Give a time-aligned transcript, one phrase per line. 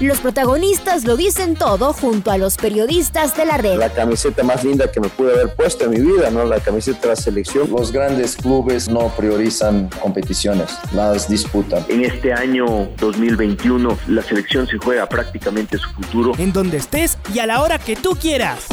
[0.00, 3.78] Los protagonistas lo dicen todo junto a los periodistas de la red.
[3.78, 6.44] La camiseta más linda que me pude haber puesto en mi vida, ¿no?
[6.44, 7.68] La camiseta de la selección.
[7.68, 11.84] Los grandes clubes no priorizan competiciones, las disputan.
[11.88, 16.32] En este año 2021 la selección se juega prácticamente su futuro.
[16.38, 18.66] En donde estés y a la hora que tú quieras.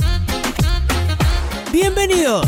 [1.74, 2.48] Bienvenidos.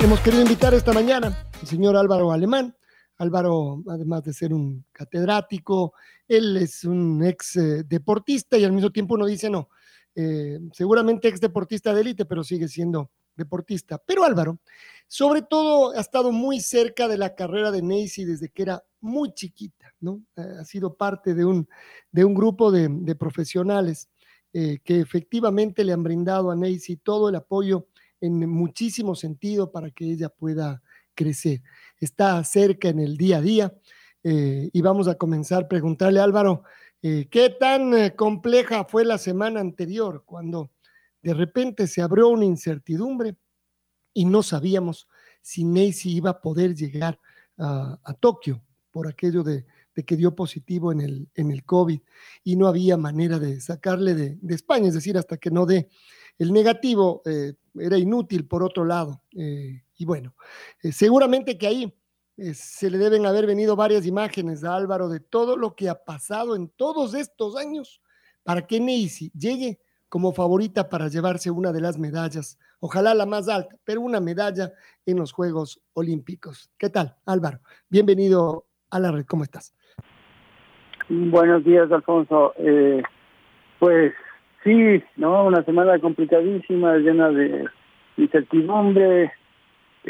[0.00, 2.74] Hemos querido invitar esta mañana al señor Álvaro Alemán.
[3.18, 5.92] Álvaro, además de ser un catedrático,
[6.30, 9.68] él es un ex eh, deportista y al mismo tiempo uno dice, no,
[10.14, 13.98] eh, seguramente ex deportista de élite, pero sigue siendo deportista.
[14.06, 14.60] Pero Álvaro,
[15.08, 19.34] sobre todo, ha estado muy cerca de la carrera de Neisy desde que era muy
[19.34, 20.22] chiquita, ¿no?
[20.36, 21.68] Eh, ha sido parte de un,
[22.12, 24.08] de un grupo de, profesionales
[24.52, 27.86] que efectivamente le han brindado a Neisy todo el apoyo
[28.20, 30.82] en muchísimo sentido para que ella pueda
[31.14, 31.62] crecer.
[32.00, 33.72] Está cerca en el día a día
[34.22, 36.62] eh, y vamos a comenzar a preguntarle, Álvaro,
[37.02, 40.70] eh, ¿qué tan eh, compleja fue la semana anterior cuando
[41.22, 43.36] de repente se abrió una incertidumbre
[44.12, 45.08] y no sabíamos
[45.40, 47.18] si Neisy iba a poder llegar
[47.56, 49.66] a, Tokio por aquello de,
[50.06, 52.00] que dio positivo en el, en el COVID
[52.42, 55.90] y no había manera de sacarle de, España, es decir, hasta que no dé
[56.38, 57.22] el negativo
[57.78, 59.22] era inútil por otro lado.
[59.30, 60.34] y bueno,
[60.90, 61.99] seguramente que ahí
[62.40, 66.04] eh, se le deben haber venido varias imágenes a Álvaro de todo lo que ha
[66.04, 68.00] pasado en todos estos años
[68.42, 73.46] para que Neisy llegue como favorita para llevarse una de las medallas, ojalá la más
[73.50, 74.72] alta, pero una medalla
[75.04, 76.70] en los Juegos Olímpicos.
[76.78, 77.58] ¿Qué tal, Álvaro?
[77.90, 79.76] Bienvenido a la red, ¿cómo estás?
[81.10, 82.54] Buenos días, Alfonso.
[82.56, 83.02] Eh,
[83.78, 84.14] pues
[84.64, 85.44] sí, ¿no?
[85.44, 87.66] Una semana complicadísima, llena de
[88.16, 89.30] incertidumbre,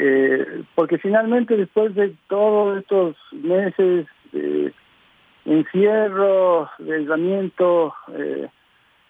[0.03, 4.73] eh, porque finalmente después de todos estos meses de
[5.45, 8.47] encierro, de aislamiento, eh,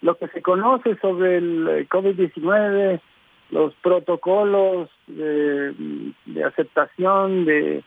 [0.01, 2.99] lo que se conoce sobre el eh, COVID-19,
[3.51, 6.13] los protocolos de,
[6.45, 7.85] aceptación de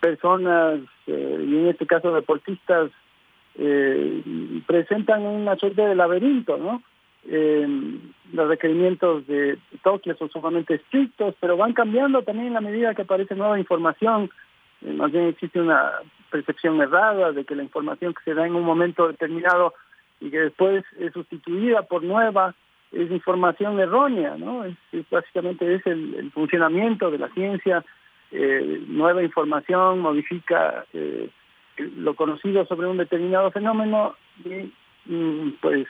[0.00, 2.90] personas, y en este caso deportistas,
[4.66, 6.82] presentan una suerte de laberinto, ¿no?
[7.26, 7.66] Eh,
[8.32, 13.02] los requerimientos de Tokio son sumamente estrictos, pero van cambiando también en la medida que
[13.02, 14.30] aparece nueva información.
[14.82, 15.92] Eh, más bien existe una
[16.30, 19.72] percepción errada de que la información que se da en un momento determinado
[20.20, 22.54] y que después es sustituida por nueva
[22.92, 24.64] es información errónea, ¿no?
[24.64, 24.76] Es,
[25.10, 27.84] básicamente es el, funcionamiento de la ciencia.
[28.30, 31.28] Eh, nueva información modifica eh,
[31.76, 34.72] lo conocido sobre un determinado fenómeno y
[35.06, 35.86] mm, pues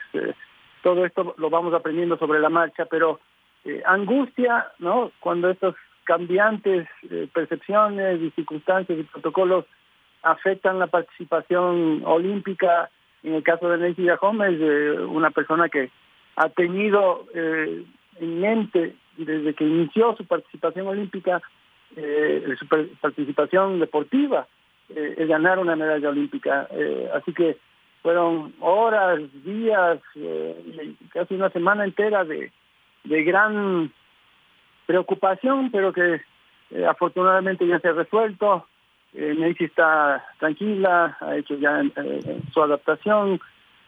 [0.85, 3.19] todo esto lo vamos aprendiendo sobre la marcha, pero
[3.63, 5.11] eh, angustia, ¿no?
[5.19, 5.73] Cuando estos
[6.03, 9.65] cambiantes eh, percepciones circunstancias y protocolos
[10.21, 12.91] afectan la participación olímpica,
[13.23, 14.61] en el caso de Nancy Gómez,
[15.09, 15.89] una persona que
[16.35, 17.83] ha tenido eh,
[18.19, 21.41] en mente desde que inició su participación olímpica,
[21.95, 22.67] su
[23.01, 24.45] participación deportiva,
[24.89, 26.67] es ganar una medalla olímpica.
[27.15, 27.57] así que
[28.05, 32.51] fueron horas, días, eh, casi una semana entera de,
[33.03, 33.91] gran
[34.85, 36.21] preocupación, pero que
[36.69, 38.67] eh, afortunadamente ya se ha resuelto.
[39.15, 43.39] Eh, está tranquila, ha hecho ya eh, su adaptación,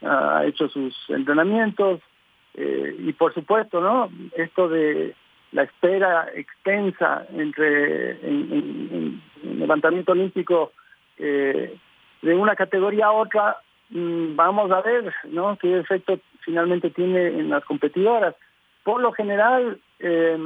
[0.01, 2.01] ha hecho sus entrenamientos
[2.55, 4.09] y por supuesto, ¿no?
[4.35, 5.13] Esto de
[5.51, 10.71] la espera extensa entre en, el levantamiento olímpico
[11.19, 11.79] de
[12.23, 13.57] una categoría a otra
[13.89, 15.57] vamos a ver ¿no?
[15.57, 18.35] qué efecto finalmente tiene en las competidoras.
[18.83, 20.37] Por lo general, eh,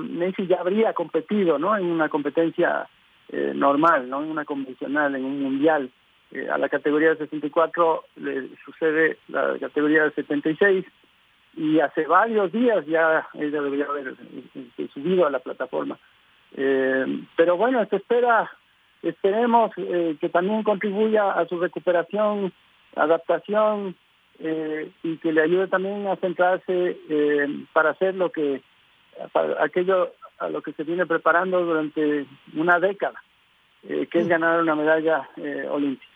[0.47, 1.75] ya habría competido ¿no?
[1.77, 2.87] en una competencia
[3.29, 4.23] eh, normal, ¿no?
[4.23, 5.89] en una convencional, en un mundial.
[6.31, 10.85] Eh, a la categoría de 64 le sucede la categoría de 76
[11.57, 14.15] y hace varios días ya ella debería haber
[14.77, 15.97] eh, subido a la plataforma.
[16.55, 18.49] pero bueno, se espera,
[19.01, 22.51] esperemos que también contribuya a su recuperación
[22.95, 23.95] adaptación
[24.39, 28.61] eh, y que le ayude también a centrarse eh, para hacer lo que
[29.33, 33.21] para aquello a lo que se viene preparando durante una década,
[33.87, 35.29] eh, que es ganar una medalla
[35.69, 36.11] olímpica.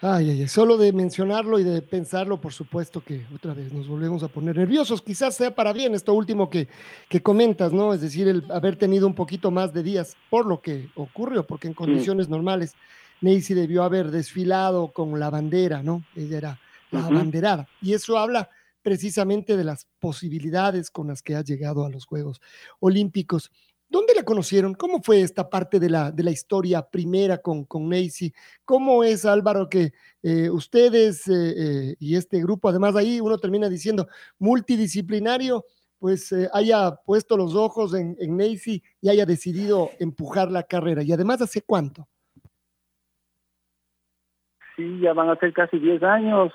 [0.00, 3.88] Ay, ay, ay, solo de mencionarlo y de pensarlo, por supuesto que otra vez nos
[3.88, 5.00] volvemos a poner nerviosos.
[5.02, 6.68] Quizás sea para bien esto último que,
[7.08, 7.94] que comentas, ¿no?
[7.94, 11.68] Es decir, el haber tenido un poquito más de días por lo que ocurrió, porque
[11.68, 12.76] en condiciones normales
[13.20, 16.04] Neisy debió haber desfilado con la bandera, ¿no?
[16.14, 16.60] Ella era
[16.90, 17.68] la abanderada.
[17.80, 18.48] Y eso habla
[18.82, 22.40] precisamente de las posibilidades con las que ha llegado a los Juegos
[22.78, 23.50] Olímpicos.
[23.88, 24.74] ¿Dónde la conocieron?
[24.74, 28.32] ¿Cómo fue esta parte de la, de la historia primera con, con Macy?
[28.64, 29.92] ¿Cómo es, Álvaro, que
[30.22, 34.08] eh, ustedes eh, eh, y este grupo, además ahí uno termina diciendo
[34.38, 35.64] multidisciplinario,
[35.98, 41.02] pues haya puesto los ojos en, en Macy y haya decidido empujar la carrera?
[41.02, 42.08] Y además, ¿hace cuánto?
[45.00, 46.52] Ya van a ser casi 10 años.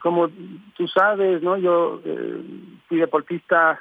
[0.00, 0.28] como
[0.76, 1.56] tú sabes, ¿no?
[1.56, 2.00] Yo
[2.88, 3.80] fui deportista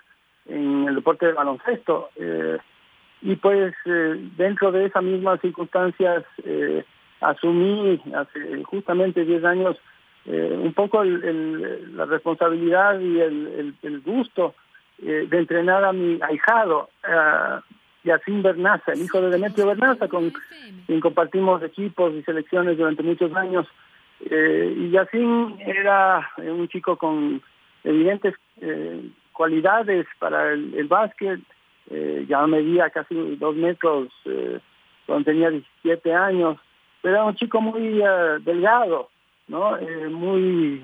[0.50, 2.10] en el deporte de baloncesto.
[2.16, 2.58] Eh,
[3.22, 6.84] y pues eh, dentro de esas mismas circunstancias eh,
[7.22, 9.78] asumí hace justamente 10 años
[10.26, 14.54] un poco la responsabilidad y el, gusto
[15.00, 16.90] de entrenar a mi ahijado,
[18.04, 20.32] Yacín Bernaza, el hijo de Demetrio Bernaza, con
[20.86, 23.68] quien compartimos equipos y selecciones durante muchos años.
[24.22, 27.42] y Yacín era un chico con
[27.84, 28.36] evidentes
[29.40, 31.40] cualidades para el, básquet.
[31.90, 34.60] Eh, ya medía casi dos metros eh,
[35.06, 36.58] cuando tenía 17 años.
[37.02, 39.10] Pero era un chico muy eh, delgado,
[39.48, 39.78] ¿no?
[40.12, 40.82] muy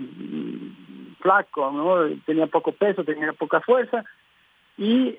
[1.19, 2.17] flaco, ¿no?
[2.25, 4.05] Tenía poco peso, tenía poca fuerza.
[4.77, 5.15] Y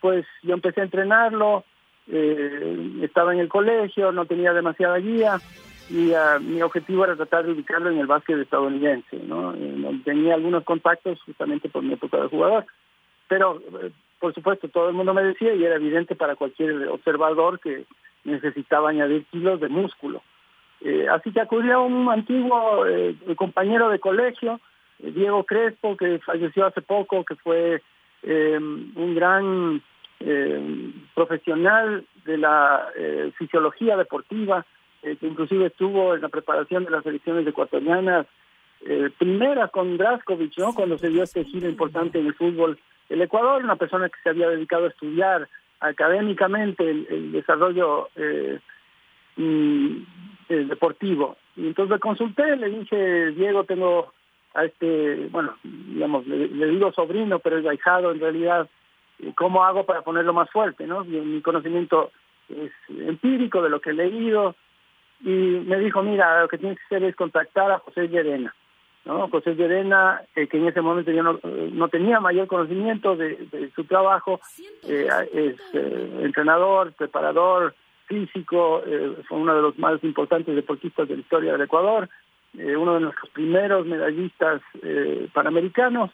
[0.00, 1.64] pues yo empecé a entrenarlo,
[2.06, 5.40] estaba en el colegio, no tenía demasiada guía
[5.90, 9.52] y uh, mi objetivo era tratar de ubicarlo en el básquet estadounidense, ¿no?
[9.54, 12.64] Eh, tenía algunos contactos justamente por mi época de jugador,
[13.26, 13.90] pero eh,
[14.20, 17.86] por supuesto todo el mundo me decía y era evidente para cualquier observador que
[18.22, 20.22] necesitaba añadir kilos de músculo.
[20.80, 22.84] Eh, así que acudí a un antiguo
[23.34, 24.60] compañero de colegio,
[24.98, 27.82] Diego Crespo, que falleció hace poco, que fue
[28.22, 29.82] un gran
[31.14, 32.88] profesional de la
[33.38, 34.64] fisiología deportiva,
[35.02, 38.26] eh, que inclusive estuvo en la preparación de las elecciones ecuatorianas,
[38.82, 40.74] eh, primera con Draskovic, ¿no?
[40.74, 42.78] Cuando se dio este giro importante en el fútbol.
[43.08, 45.48] El Ecuador, una persona que se había dedicado a estudiar
[45.80, 48.58] académicamente el, desarrollo eh,
[49.36, 50.02] mm,
[50.48, 51.38] deportivo.
[51.56, 54.12] Y entonces le consulté, le dije, Diego, tengo
[54.54, 58.68] a este, bueno, digamos, le, digo sobrino, pero es ahijado en realidad,
[59.36, 60.86] ¿cómo hago para ponerlo más fuerte?
[60.86, 61.04] ¿no?
[61.04, 62.10] Mi conocimiento
[62.48, 64.54] es empírico de lo que he leído,
[65.22, 68.54] y me dijo, mira, lo que tienes que hacer es contactar a José Llerena.
[69.04, 69.28] ¿no?
[69.28, 74.40] José Llerena, eh, que en ese momento yo no, tenía mayor conocimiento de, su trabajo,
[74.88, 77.74] eh, es eh, entrenador, preparador
[78.06, 78.82] físico,
[79.28, 82.08] fue uno de los más importantes deportistas de la historia del Ecuador,
[82.54, 84.60] uno de nuestros primeros medallistas
[85.32, 86.10] panamericanos,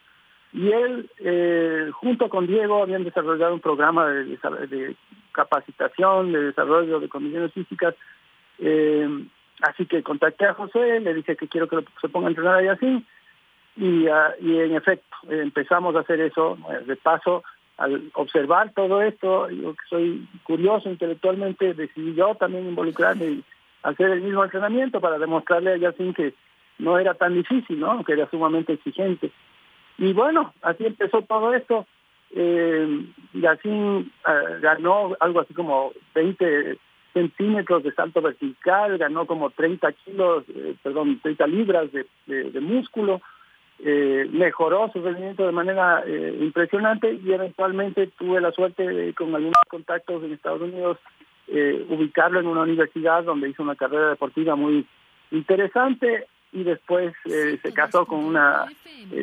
[0.53, 1.09] y él,
[1.93, 4.95] junto con Diego, habían desarrollado un programa de,
[5.31, 7.95] capacitación, de desarrollo de condiciones físicas
[8.59, 9.07] eh,
[9.61, 12.67] así que contacté a José, le dije que quiero que se ponga a entrenar ahí
[12.67, 13.05] así,
[13.75, 16.57] y, ah, y en efecto empezamos a hacer eso.
[16.71, 17.43] Eh, de paso,
[17.77, 23.43] al observar todo esto, yo que soy curioso intelectualmente, decidí yo también involucrarme y
[23.83, 26.33] hacer el mismo entrenamiento para demostrarle a Yacine que
[26.79, 28.03] no era tan difícil, ¿no?
[28.03, 29.31] que era sumamente exigente.
[29.97, 31.85] Y bueno, así empezó todo esto.
[32.31, 36.77] Eh, Yacine ah, ganó algo así como 20
[37.17, 43.21] centímetros de salto vertical, ganó como 30 kilos, eh, perdón, 30 libras de, músculo,
[43.79, 49.33] eh, mejoró su rendimiento de manera eh, impresionante y eventualmente tuve la suerte de, con
[49.33, 50.97] algunos contactos en Estados Unidos
[51.49, 54.85] ubicarlo en una universidad donde hizo una carrera deportiva muy
[55.31, 58.65] interesante y después se casó con una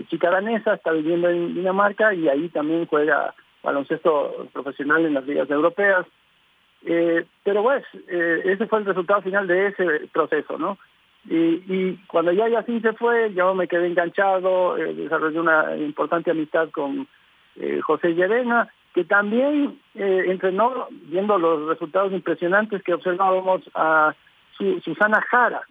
[0.08, 5.50] chica danesa, está viviendo en Dinamarca y ahí también juega baloncesto profesional en las ligas
[5.50, 6.06] europeas.
[6.86, 10.78] Eh, pero pues, eh, ese fue el resultado final de ese proceso, ¿no?
[11.26, 16.68] Y, cuando ya así se fue, yo me quedé enganchado, eh, desarrollé una importante amistad
[16.70, 17.08] con
[17.56, 24.14] eh, José Llerena, que también entrenó, viendo los resultados impresionantes que observábamos a
[24.84, 25.62] Susana Jara,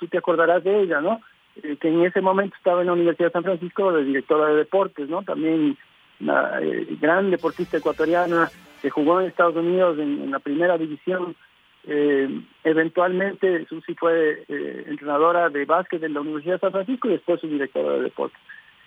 [0.00, 1.20] tú te acordarás de ella, ¿no?
[1.54, 5.08] que en ese momento estaba en la Universidad de San Francisco de directora de deportes,
[5.08, 5.22] ¿no?
[5.22, 5.76] También
[6.18, 6.58] una
[7.00, 8.50] gran deportista ecuatoriana,
[8.82, 11.36] que jugó en Estados Unidos en, la primera división.
[11.84, 12.28] Eh,
[12.64, 17.40] eventualmente Susi fue eh, entrenadora de básquet en la Universidad de San Francisco y después
[17.40, 18.36] su directora de deporte.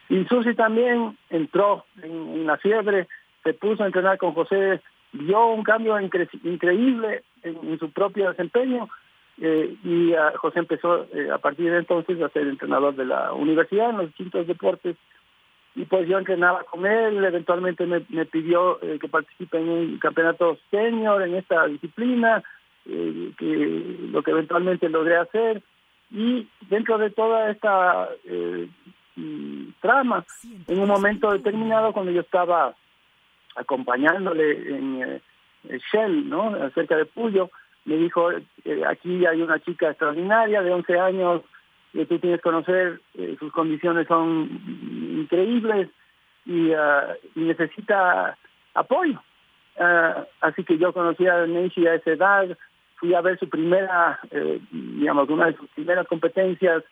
[0.10, 3.08] Y Susi también entró en, la fiebre,
[3.46, 4.82] se puso a entrenar con José,
[5.14, 8.90] vio un cambio increíble en, su propio desempeño
[9.38, 14.08] y José empezó a partir de entonces a ser entrenador de la universidad en los
[14.08, 14.98] distintos deportes
[15.76, 21.22] y pues yo entrenaba con él, eventualmente me, pidió que participe en un campeonato senior
[21.22, 22.44] en esta disciplina,
[22.86, 25.62] que lo que eventualmente logré hacer
[26.12, 28.68] y dentro de toda esta eh,
[29.16, 30.24] mm, trama,
[30.68, 32.76] en un momento determinado cuando yo estaba
[33.56, 36.50] acompañándole en eh, Shell, ¿no?
[36.56, 37.50] Acerca de Puyo,
[37.86, 38.42] me dijo, eh,
[38.88, 41.42] aquí hay una chica extraordinaria de 11 años,
[41.94, 43.00] que tú tienes que conocer,
[43.40, 44.50] sus condiciones son
[45.18, 45.88] increíbles
[46.46, 48.38] y, ah, necesita
[48.74, 49.22] apoyo.
[49.78, 52.58] Ah, así que yo conocí a Nancy a esa edad,
[52.96, 56.84] fui a ver su primera, eh, digamos, una de sus primeras competencias,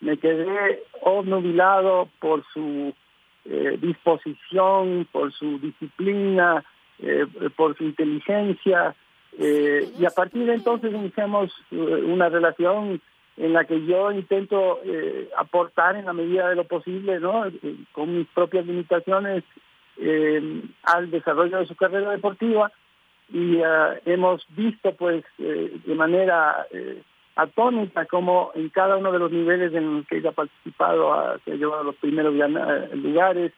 [0.00, 2.94] me quedé obnubilado por su
[3.50, 6.64] eh, disposición, por su disciplina,
[7.00, 7.26] eh,
[7.56, 8.94] por su inteligencia,
[9.38, 13.00] y a partir de entonces iniciamos una relación
[13.36, 14.80] en la que yo intento
[15.36, 17.44] aportar en la medida de lo posible, ¿no?
[17.92, 19.44] con mis propias limitaciones,
[20.82, 22.72] al desarrollo de su carrera deportiva
[23.32, 27.02] y uh, hemos visto pues eh, de manera eh,
[27.38, 31.38] atónita como en cada uno de los niveles en los que ella ha participado ha,
[31.44, 32.34] se ha llevado a los primeros
[32.94, 33.52] lugares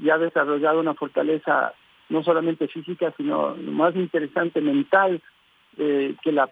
[0.00, 1.72] y ha desarrollado una fortaleza
[2.08, 5.22] no solamente física sino lo más interesante mental
[5.78, 6.50] eh, que la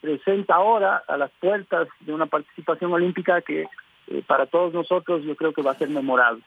[0.00, 3.66] presenta ahora a las puertas de una participación olímpica que
[4.26, 6.42] para todos nosotros yo creo que va a ser memorable.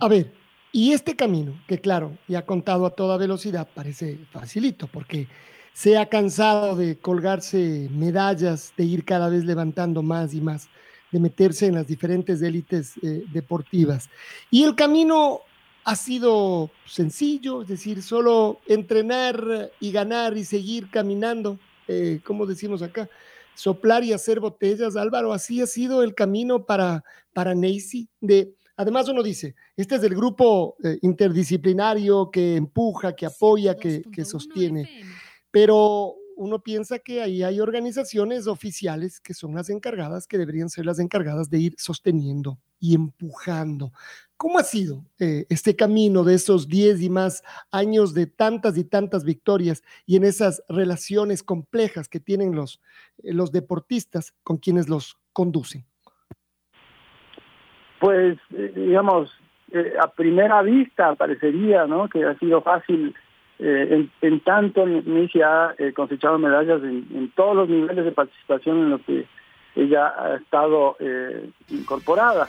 [0.00, 0.32] A ver,
[0.72, 5.28] y este camino, que claro, ya contado a toda velocidad, parece facilito, porque
[5.72, 10.68] se ha cansado de colgarse medallas, de ir cada vez levantando más y más,
[11.10, 14.08] de meterse en las diferentes élites eh, deportivas.
[14.50, 15.40] Y el camino
[15.84, 21.58] ha sido sencillo, es decir, solo entrenar y ganar y seguir caminando,
[21.88, 23.08] eh, como decimos acá,
[23.54, 24.96] soplar y hacer botellas.
[24.96, 30.02] Álvaro, así ha sido el camino para, para Neisy, de Además, uno dice, este es
[30.04, 35.04] el grupo eh, interdisciplinario que empuja, que apoya, que, sostiene,
[35.50, 40.86] pero uno piensa que ahí hay organizaciones oficiales que son las encargadas, que deberían ser
[40.86, 43.92] las encargadas de ir sosteniendo y empujando.
[44.38, 48.84] ¿Cómo ha sido eh, este camino de esos 10 y más años de tantas y
[48.84, 52.80] tantas victorias y en esas relaciones complejas que tienen los,
[53.22, 55.84] eh, los deportistas con quienes los conducen?
[58.00, 59.30] pues eh, digamos,
[60.02, 62.08] a primera vista parecería ¿no?
[62.08, 63.14] que ha sido fácil,
[63.60, 64.84] eh, en, tanto
[65.32, 69.26] se ha cosechado medallas en, todos los niveles de participación en los que
[69.76, 70.96] ella ha estado
[71.68, 72.48] incorporada,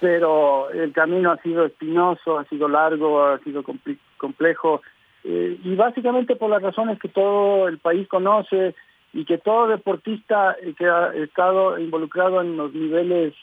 [0.00, 3.62] pero el camino ha sido espinoso, ha sido largo, ha sido
[4.16, 4.82] complejo,
[5.22, 8.74] y básicamente por las razones que todo el país conoce
[9.12, 13.34] y que todo deportista que ha estado involucrado en los niveles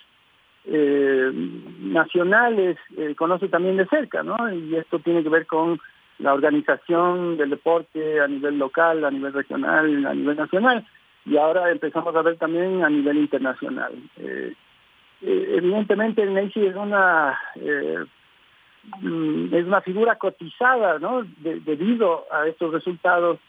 [0.69, 1.31] eh,
[1.79, 4.35] nacionales eh, conoce también de cerca, ¿no?
[4.53, 5.79] Y esto tiene que ver con
[6.19, 10.85] la organización del deporte a nivel local, a nivel regional, a nivel nacional,
[11.25, 13.93] y ahora empezamos a ver también a nivel internacional.
[14.17, 14.53] Eh,
[15.21, 18.03] eh evidentemente el Neysi es una eh,
[19.01, 21.23] mm, es una figura cotizada, ¿no?
[21.41, 23.39] debido a estos resultados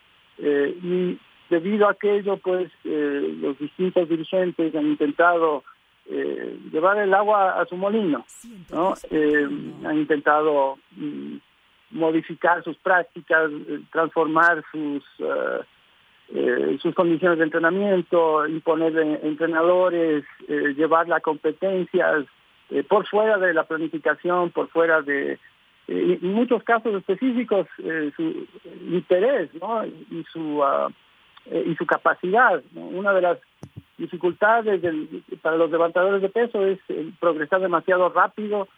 [0.41, 1.19] y
[1.51, 5.65] debido a aquello, pues los distintos dirigentes han intentado
[6.11, 8.25] eh, llevar el agua a su molino,
[8.73, 8.95] ¿no?
[9.85, 11.37] Han intentado mm,
[11.91, 15.05] modificar sus prácticas, eh, transformar sus
[16.83, 20.25] sus condiciones de entrenamiento, imponer entrenadores,
[20.77, 22.27] llevar las competencias
[22.87, 25.39] por fuera de la planificación, por fuera de
[25.87, 27.67] en muchos casos específicos
[28.15, 28.47] su
[28.91, 29.87] interés, ¿no?
[29.87, 30.91] Y su ah,
[31.51, 32.63] y su capacidad.
[32.75, 33.39] Una de las
[33.97, 34.83] dificultades
[35.41, 36.79] para los levantadores de peso es
[37.21, 38.69] progresar demasiado rápido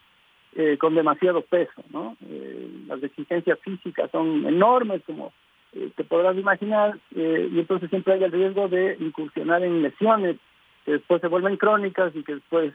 [0.56, 2.16] eh, con demasiado peso, ¿no?
[2.28, 5.32] Eh, las exigencias físicas son enormes, como
[5.72, 10.36] eh, te podrás imaginar, y entonces siempre hay el riesgo de incursionar en lesiones
[10.84, 12.72] que después se vuelven crónicas y que después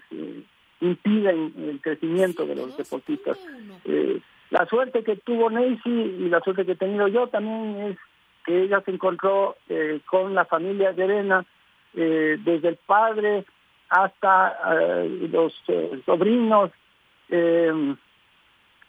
[0.80, 3.38] impiden el crecimiento de los deportistas.
[4.52, 7.98] la suerte que tuvo Nancy y la suerte que he tenido yo también es
[8.46, 9.58] que ella se encontró
[10.06, 11.06] con la familia de
[11.98, 13.46] eh, desde el padre
[13.88, 15.54] hasta eh, los
[17.30, 17.96] eh,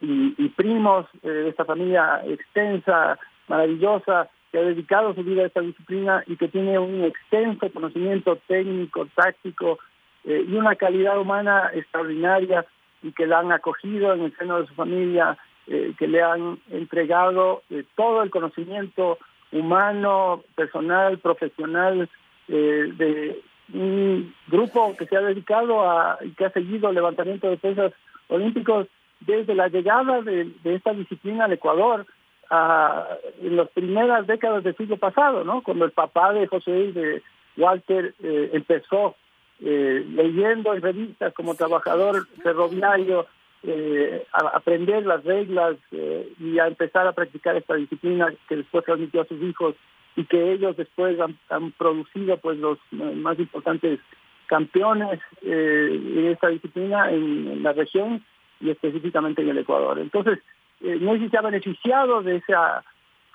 [0.00, 5.60] sobrinos y, primos de esta familia extensa, maravillosa, que ha dedicado su vida a esta
[5.60, 9.78] disciplina y que tiene un extenso conocimiento técnico, táctico
[10.24, 12.66] y una calidad humana extraordinaria
[13.02, 17.62] y que la han acogido en el seno de su familia, que le han entregado
[17.94, 19.18] todo el conocimiento
[19.52, 22.08] humano, personal, profesional,
[22.48, 27.48] eh, de un grupo que se ha dedicado a y que ha seguido el levantamiento
[27.48, 27.92] de pesas
[28.28, 28.86] olímpicos
[29.20, 32.06] desde la llegada de, esta disciplina al Ecuador
[32.50, 33.06] a,
[33.40, 35.62] en las primeras décadas del siglo pasado, ¿no?
[35.62, 37.22] Cuando el papá de José y de
[37.56, 39.16] Walter eh, empezó
[39.60, 43.26] eh, leyendo en revistas como trabajador ferroviario,
[43.62, 49.22] eh, a aprender las reglas y a empezar a practicar esta disciplina que después transmitió
[49.22, 49.74] a sus hijos
[50.14, 53.98] y que ellos después han, producido pues los más importantes
[54.46, 58.24] campeones eh, en esta disciplina en, la región
[58.60, 59.98] y específicamente en el Ecuador.
[59.98, 60.38] Entonces,
[60.80, 62.82] eh, Messi se ha beneficiado de esa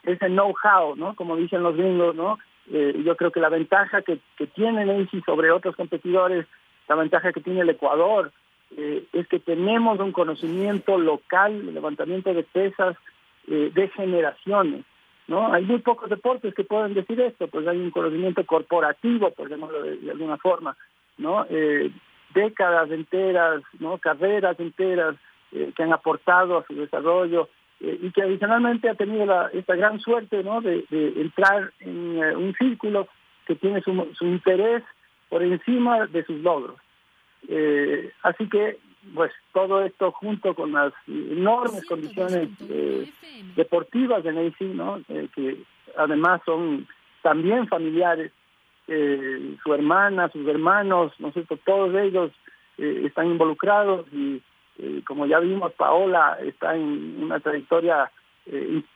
[0.03, 1.15] ese know-how, ¿no?
[1.15, 2.39] Como dicen los gringos, ¿no?
[2.72, 6.48] Eh, yo creo que la ventaja que, que tiene Messi sobre otros competidores,
[6.88, 8.32] la ventaja que tiene el Ecuador,
[8.77, 12.96] eh, es que tenemos un conocimiento local de levantamiento de pesas
[13.48, 14.86] eh, de generaciones.
[15.27, 15.51] ¿no?
[15.51, 19.82] Hay muy pocos deportes que pueden decir esto, pues hay un conocimiento corporativo, por ejemplo,
[19.84, 20.75] de, alguna forma,
[21.22, 21.46] ¿no?
[21.50, 21.92] Eh,
[22.34, 23.98] décadas enteras, ¿no?
[23.98, 25.16] Carreras enteras
[25.51, 27.50] que han aportado a su desarrollo
[27.82, 30.62] y que adicionalmente ha tenido la, esta gran suerte, ¿no?
[30.62, 33.10] De, entrar en un círculo
[33.46, 34.82] que tiene su, su interés
[35.30, 36.78] por encima de sus logros.
[37.48, 38.78] Eh, así que,
[39.16, 43.10] pues todo esto junto con las enormes condiciones eh,
[43.56, 45.01] deportivas de Nancy, ¿no?
[45.10, 45.58] Eh, que
[45.98, 46.88] además son
[47.24, 48.32] también familiares,
[48.88, 51.31] su hermana, sus hermanos, ¿no
[51.65, 52.31] todos ellos
[52.77, 54.41] están involucrados y
[55.05, 58.11] como ya vimos, Paola está en una trayectoria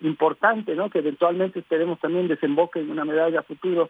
[0.01, 0.89] importante, ¿no?
[0.89, 3.89] Que eventualmente esperemos también desemboque en una medalla futuro.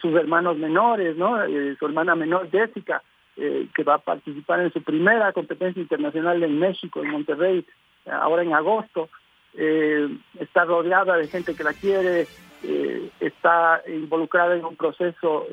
[0.00, 1.38] sus hermanos menores, ¿no?
[1.78, 3.02] su hermana menor Jessica,
[3.38, 7.66] eh, que va a participar en su primera competencia internacional en México, en Monterrey,
[8.10, 9.10] ahora en agosto.
[9.56, 10.08] Eh,
[10.38, 12.26] está rodeada de gente que la quiere,
[12.62, 15.46] eh, está involucrada en un proceso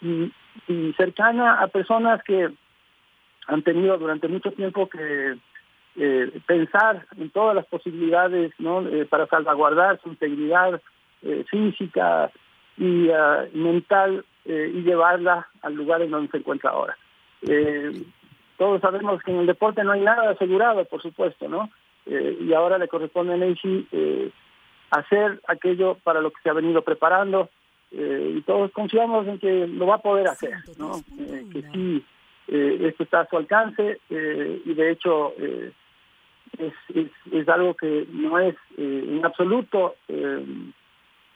[0.00, 0.32] y,
[0.96, 2.48] cercana a personas que
[3.46, 5.36] han tenido durante mucho tiempo que
[6.46, 8.84] pensar en todas las posibilidades ¿no?
[9.08, 10.80] para salvaguardar su integridad
[11.48, 12.30] física
[12.76, 13.08] y
[13.54, 16.96] mental eh, y llevarla al lugar en donde se encuentra ahora.
[17.46, 17.92] Eh,
[18.56, 21.68] todos sabemos que en el deporte no hay nada asegurado, por supuesto, ¿no?
[22.08, 23.86] Eh, y ahora le corresponde a Nancy
[24.90, 27.50] hacer aquello para lo que se ha venido preparando
[27.90, 30.92] y todos confiamos en que lo va a poder hacer, ¿no?
[31.52, 32.04] que sí,
[32.46, 38.56] esto está a su alcance y de hecho es, es, es, algo que no es
[38.78, 39.94] en absoluto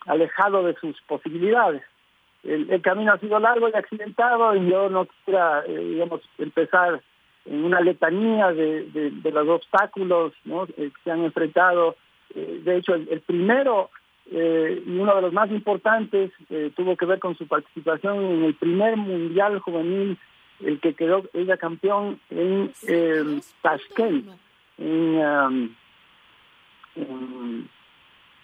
[0.06, 1.82] alejado de sus posibilidades
[2.44, 7.00] el, camino ha sido largo y accidentado y yo no quisiera, eh, digamos, empezar
[7.44, 10.64] en una letanía de, de, los obstáculos ¿no?
[10.64, 11.96] Eh, que se han enfrentado.
[12.34, 13.90] Eh, de hecho, el, primero
[14.30, 16.30] y uno de los más importantes
[16.76, 20.16] tuvo que ver con su participación en el primer Mundial Juvenil,
[20.64, 22.72] el que quedó ella campeón en
[23.60, 24.28] Tashkent,
[24.78, 25.74] en, um,
[26.94, 27.68] en,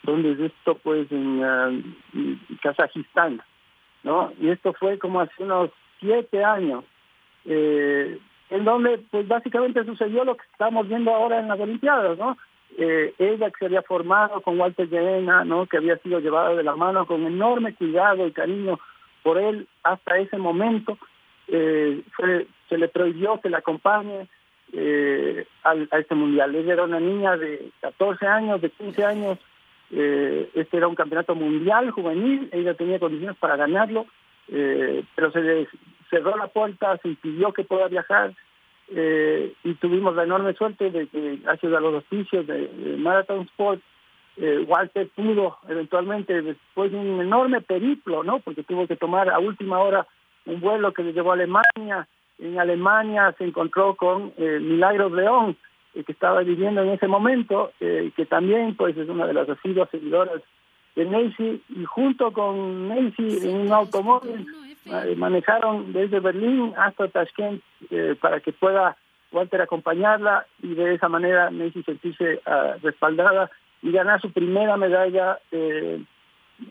[0.02, 0.74] ¿dónde es esto?
[0.74, 3.40] Pues en um, Kazajistán.
[4.02, 4.32] ¿no?
[4.40, 6.84] Y esto fue como hace unos siete años,
[7.44, 8.18] eh,
[8.50, 12.36] en donde pues básicamente sucedió lo que estamos viendo ahora en las Olimpiadas, ¿no?
[12.76, 15.66] Eh, ella que se había formado con Walter Llena, ¿no?
[15.66, 18.78] Que había sido llevada de la mano con enorme cuidado y cariño
[19.22, 20.96] por él hasta ese momento,
[21.48, 22.02] eh,
[22.68, 24.28] se le prohibió que la acompañe
[24.72, 26.54] eh, al, a este mundial.
[26.54, 29.38] Ella era una niña de 14 años, de 15 años,
[29.90, 34.04] este era un campeonato mundial juvenil, ella tenía condiciones para ganarlo,
[34.46, 35.68] pero se le
[36.10, 38.32] cerró la puerta, se impidió que pueda viajar
[38.90, 43.80] eh, y tuvimos la enorme suerte de que gracias a los auspicios de, Marathon Sport,
[44.68, 48.38] Walter pudo eventualmente, después de un enorme periplo, ¿no?
[48.38, 50.06] porque tuvo que tomar a última hora
[50.46, 52.06] un vuelo que le llevó a Alemania,
[52.38, 55.56] en Alemania se encontró con Milagros León,
[55.94, 59.48] eh, que estaba viviendo en ese momento, eh, que también pues es una de las
[59.48, 60.42] asiduas seguidoras
[60.94, 64.46] de Nancy, y junto con Nancy en un automóvil
[64.90, 67.62] eh, manejaron desde Berlín hasta Tashkent
[68.20, 68.96] para que pueda
[69.32, 73.50] Walter acompañarla y de esa manera Nancy sentirse uh, respaldada
[73.82, 76.06] y ganar su primera medalla en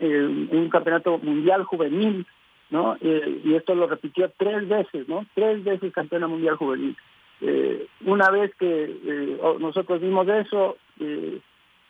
[0.00, 2.26] un campeonato mundial juvenil,
[2.68, 2.98] ¿no?
[3.00, 5.24] y esto lo repitió tres veces, ¿no?
[5.34, 6.94] Tres veces campeona mundial juvenil.
[7.40, 11.38] Eh, una vez que eh, nosotros vimos eso, eh,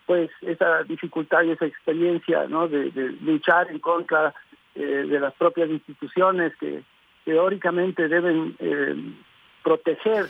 [0.07, 2.69] pues esa dificultad y esa experiencia ¿no?
[2.69, 2.91] de,
[3.23, 4.35] luchar en contra
[4.79, 6.83] de las propias instituciones que
[7.25, 8.57] teóricamente deben
[9.62, 10.27] proteger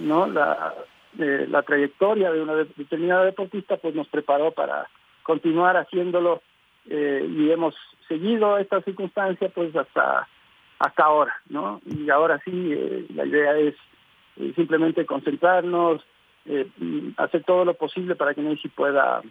[0.00, 0.26] ¿no?
[0.26, 0.74] la,
[1.16, 4.88] la trayectoria de una determinada deportista, pues nos preparó para
[5.22, 6.40] continuar haciéndolo
[6.86, 7.74] y hemos
[8.08, 10.26] seguido esta circunstancia pues hasta
[10.78, 11.80] hasta ahora, ¿no?
[11.86, 13.74] Y ahora sí, la idea es
[14.54, 16.02] simplemente concentrarnos,
[17.16, 19.22] hacer todo lo posible para que Messi pueda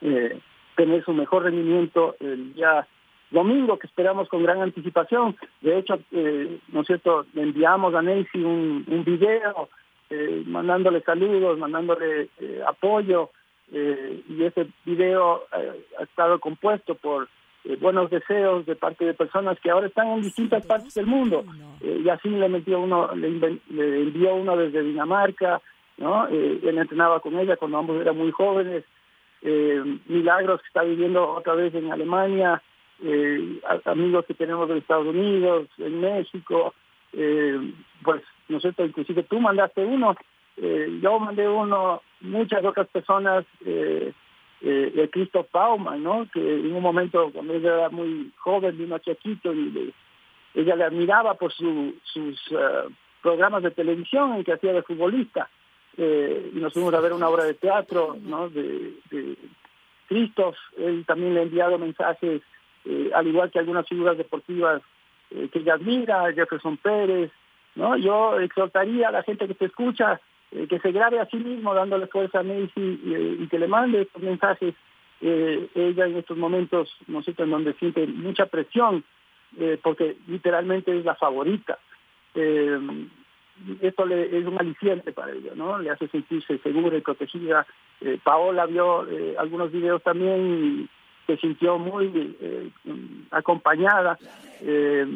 [0.00, 2.86] tener su mejor rendimiento el día
[3.30, 5.36] domingo, que esperamos con gran anticipación.
[5.60, 9.68] De hecho, eh, ¿no es cierto?, le enviamos a Nancy un, un video
[10.10, 13.30] eh, mandándole saludos, mandándole eh, apoyo,
[13.72, 17.28] y ese video ha estado compuesto por
[17.78, 21.44] buenos deseos de parte de personas que ahora están en distintas partes del mundo.
[21.80, 25.62] y así le metió uno, le, le, envió uno desde Dinamarca,
[25.98, 26.26] ¿no?
[26.26, 28.82] él entrenaba con ella cuando ambos eran muy jóvenes.
[29.40, 32.60] Milagros que está viviendo otra vez en Alemania,
[33.02, 36.74] eh, amigos que tenemos de Estados Unidos, en México,
[37.12, 40.16] eh, pues nosotros inclusive tú mandaste uno,
[40.56, 44.12] eh, yo mandé uno, muchas otras personas, eh,
[44.62, 46.28] eh, de Cristo Pauma, ¿no?
[46.30, 49.52] Que en un momento cuando ella era muy joven, vino a Chiquito
[50.52, 52.38] ella le admiraba por su, sus
[53.22, 55.48] programas de televisión en que hacía de futbolista.
[55.96, 58.50] y nos fuimos a ver una obra de teatro, ¿no?
[58.50, 59.36] De, de
[60.08, 62.42] Cristo, él también le ha enviado mensajes
[62.84, 64.82] eh, al igual que algunas figuras deportivas
[65.30, 67.30] eh, que ella admira, Jefferson Pérez,
[67.74, 67.96] ¿no?
[67.96, 71.74] Yo exhortaría a la gente que te escucha eh, que se grabe a sí mismo
[71.74, 74.74] dándole fuerza a Macy y que le mande estos mensajes.
[75.20, 79.04] ella en estos momentos, no sé, en donde siente mucha presión,
[79.82, 81.78] porque literalmente es la favorita.
[83.82, 85.78] esto le, es un aliciente para ella, ¿no?
[85.78, 87.66] Le hace sentirse segura y protegida.
[88.24, 89.06] Paola vio
[89.38, 90.88] algunos videos también
[91.30, 92.70] se sintió muy eh,
[93.30, 94.18] acompañada.
[94.62, 95.06] Eh,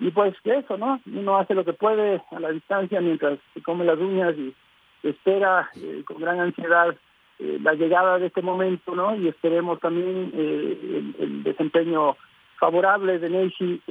[0.00, 1.00] y pues eso, ¿no?
[1.06, 4.54] Uno hace lo que puede a la distancia mientras se come las uñas y
[5.02, 6.94] espera eh, con gran ansiedad
[7.38, 9.16] la llegada de este momento, ¿no?
[9.16, 12.16] Y esperemos también el, desempeño
[12.60, 13.82] favorable de Nancy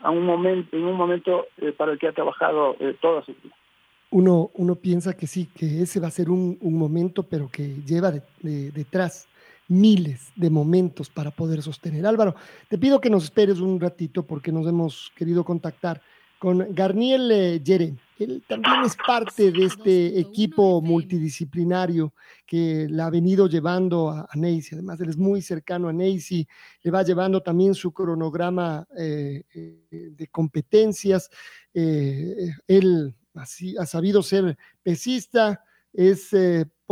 [0.00, 3.54] a un momento, en un momento para el que ha trabajado toda su vida.
[4.10, 7.62] Uno, uno piensa que sí, que ese va a ser un, un momento, pero que
[7.84, 9.28] lleva detrás
[9.68, 12.06] miles de momentos para poder sostener.
[12.06, 12.34] Álvaro,
[12.68, 16.00] te pido que nos esperes un ratito porque nos hemos querido contactar
[16.38, 18.00] con Garniel eh, Yeren.
[18.18, 22.14] Él también es parte de este equipo multidisciplinario
[22.46, 26.46] que la ha venido llevando a, a Además, él es muy cercano a Neisy,
[26.82, 31.30] le va llevando también su cronograma eh, eh, de competencias.
[31.72, 36.34] él así, ha sabido ser pesista, es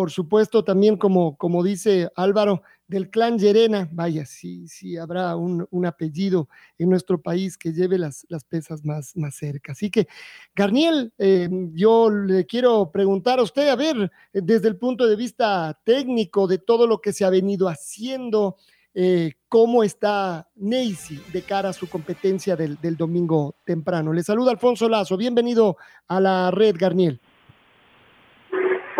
[0.00, 5.84] por supuesto, también como, como dice Álvaro, del clan Llerena, vaya, si sí, habrá un,
[5.84, 9.72] apellido en nuestro país que lleve las, las pesas más, más cerca.
[9.72, 10.08] Así que,
[10.54, 15.78] Garniel, eh, yo le quiero preguntar a usted, a ver, desde el punto de vista
[15.84, 18.56] técnico de todo lo que se ha venido haciendo,
[18.94, 24.14] eh, cómo está Neisy de cara a su competencia del, del domingo temprano.
[24.14, 25.76] Le saluda Alfonso Lazo, bienvenido
[26.08, 27.20] a la red, Garniel.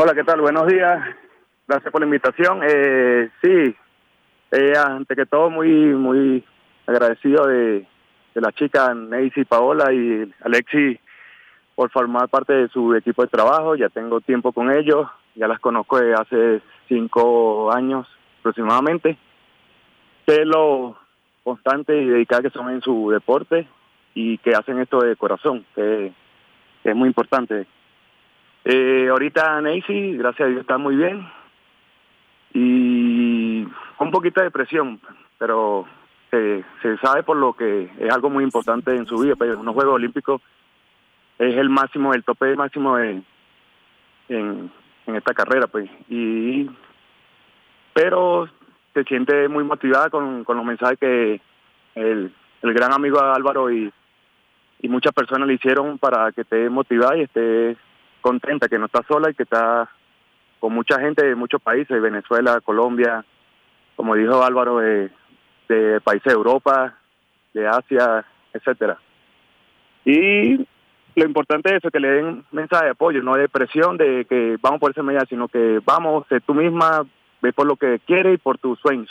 [0.02, 0.40] Hola, ¿qué tal?
[0.40, 0.98] Buenos días.
[1.68, 2.62] Gracias por la invitación.
[2.64, 3.76] Eh, sí,
[4.50, 6.42] eh, ante que todo muy muy
[6.86, 7.86] agradecido de,
[8.34, 10.98] de la chica Neisy Paola y Alexi
[11.74, 13.74] por formar parte de su equipo de trabajo.
[13.74, 18.08] Ya tengo tiempo con ellos, ya las conozco desde hace cinco años
[18.38, 19.18] aproximadamente.
[20.26, 20.96] Sé lo
[21.44, 23.68] constante y dedicada que son en su deporte
[24.14, 26.10] y que hacen esto de corazón, que
[26.84, 27.66] es muy importante.
[28.64, 31.27] Eh, ahorita Nancy, gracias a Dios, está muy bien.
[32.53, 33.66] Y
[33.99, 35.01] un poquito de presión,
[35.38, 35.87] pero
[36.31, 36.64] se,
[37.03, 39.35] sabe por lo que es algo muy importante en su vida.
[39.37, 40.42] Pero pues, unos Juegos Olímpicos
[41.38, 43.25] es el máximo, el tope máximo en,
[44.29, 44.70] en
[45.07, 45.66] esta carrera.
[45.66, 46.68] pues y
[47.92, 48.49] Pero
[48.94, 51.40] se siente muy motivada con, con los mensajes que
[51.94, 53.92] el, el gran amigo Álvaro y,
[54.81, 57.77] y muchas personas le hicieron para que esté motivada y esté
[58.20, 59.90] contenta que no está sola y que está
[60.59, 63.24] con mucha gente de muchos países, Venezuela, Colombia,
[63.96, 65.11] como dijo Álvaro, de,
[66.04, 66.94] países de Europa,
[67.54, 68.98] de Asia, etcétera.
[70.04, 74.24] Y lo importante es eso, que le den mensaje de apoyo, no de presión de
[74.26, 77.06] que vamos por esa medida, sino que vamos, sé tú misma,
[77.42, 79.11] ve por lo que quieres y por tus sueños.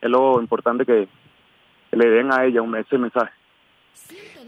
[0.00, 1.08] Es lo importante que,
[1.92, 3.32] le den a ella un, ese mensaje.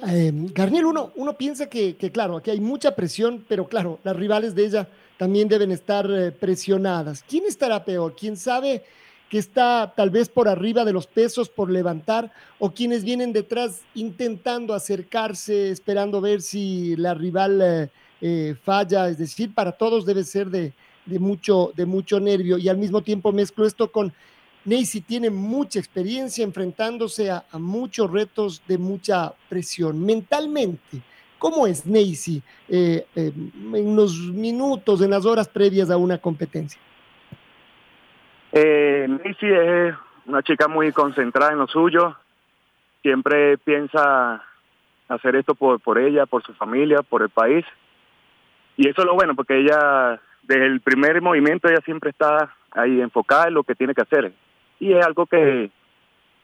[0.09, 4.55] Eh, Garniel, uno, uno piensa que, claro, aquí hay mucha presión, pero claro, las rivales
[4.55, 7.25] de ella también deben estar eh, presionadas.
[7.27, 8.15] ¿Quién estará peor?
[8.19, 8.85] ¿Quién sabe
[9.31, 13.81] que está tal vez por arriba de los pesos por levantar o quienes vienen detrás
[13.95, 19.09] intentando acercarse, esperando ver si la rival eh, falla?
[19.09, 20.75] Es decir, para todos debe ser de,
[21.07, 24.13] de mucho, de mucho nervio y al mismo tiempo mezclo esto con
[24.67, 31.01] Neisy tiene mucha experiencia enfrentándose a, muchos retos de mucha presión mentalmente.
[31.39, 36.81] ¿Cómo es Neisy eh, eh, en los minutos, en las horas previas a una competencia?
[38.53, 39.95] Eh, es
[40.27, 42.17] una chica muy concentrada en lo suyo,
[43.03, 44.43] siempre piensa
[45.09, 47.65] hacer esto por, por ella, por su familia, por el país.
[48.77, 53.01] Y eso es lo bueno, porque ella, desde el primer movimiento, ella siempre está ahí
[53.01, 54.33] enfocada en lo que tiene que hacer
[54.81, 55.71] y es algo que,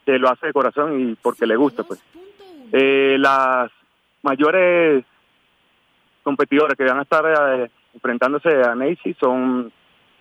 [0.05, 1.83] que lo hace de corazón y porque le gusta.
[1.83, 2.03] pues
[2.73, 3.71] eh, Las
[4.23, 5.05] mayores
[6.23, 9.73] competidores que van a estar eh, enfrentándose a Nancy son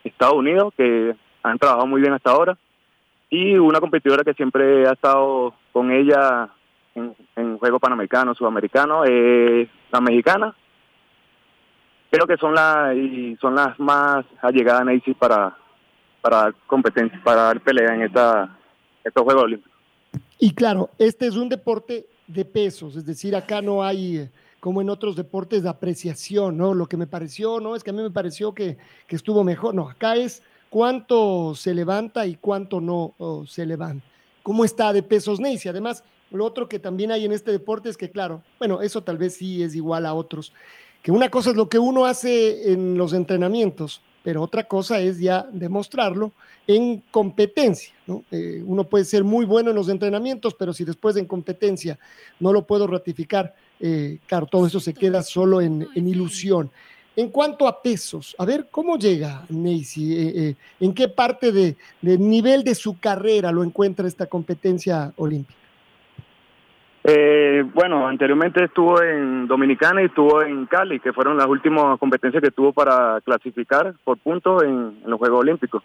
[0.04, 2.58] Estados Unidos, que han trabajado muy bien hasta ahora,
[3.30, 6.50] y una competidora que siempre ha estado con ella
[6.96, 10.54] en, en Juegos Panamericanos, Sudamericanos, la mexicana.
[12.10, 15.56] Creo que son, las y son las más allegadas a Nancy para,
[16.22, 18.58] para competencia, para dar pelea en esta,
[19.04, 19.72] estos Juegos Olímpicos.
[20.40, 24.82] Y claro, este es un deporte de pesos, es decir, acá no hay eh, como
[24.82, 26.74] en otros deportes de apreciación, ¿no?
[26.74, 29.74] Lo que me pareció, no, es que a mí me pareció que, que estuvo mejor,
[29.74, 33.14] no, acá es cuánto se levanta y cuánto no
[33.48, 34.06] se levanta.
[34.42, 35.70] ¿Cómo está de pesos Neisy?
[35.70, 39.18] Además, lo otro que también hay en este deporte es que, claro, bueno, eso tal
[39.18, 40.54] vez sí es igual a otros,
[41.04, 45.20] que una cosa es lo que uno hace en los entrenamientos pero otra cosa es
[45.20, 46.32] ya demostrarlo
[46.68, 47.94] en competencia.
[48.30, 51.98] Eh, uno puede ser muy bueno en los entrenamientos, pero si después en competencia
[52.40, 56.70] no lo puedo ratificar, eh, claro, todo eso se queda solo en, ilusión.
[57.16, 60.16] En cuanto a pesos, a ver, ¿cómo llega Neisy?
[60.18, 65.61] Eh, ¿En qué parte de, del nivel de su carrera lo encuentra esta competencia olímpica?
[67.04, 72.44] Eh, bueno, anteriormente estuvo en Dominicana y estuvo en Cali, que fueron las últimas competencias
[72.44, 75.84] que tuvo para clasificar por puntos en, los Juegos Olímpicos.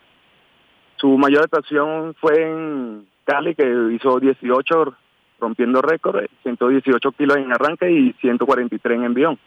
[0.96, 4.94] Su mayor actuación fue en Cali, que hizo 18
[5.40, 9.38] rompiendo récord, 118 kilos en arranque y 143 en envión.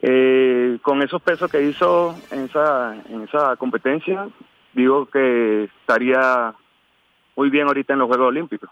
[0.00, 4.28] Eh, con esos pesos que hizo en esa, en esa competencia,
[4.72, 6.54] digo que estaría
[7.36, 8.70] muy bien ahorita en los Juegos Olímpicos.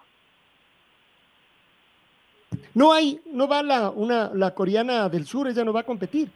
[2.76, 6.28] No hay, no va la, una, la coreana del sur, ella no va a competir.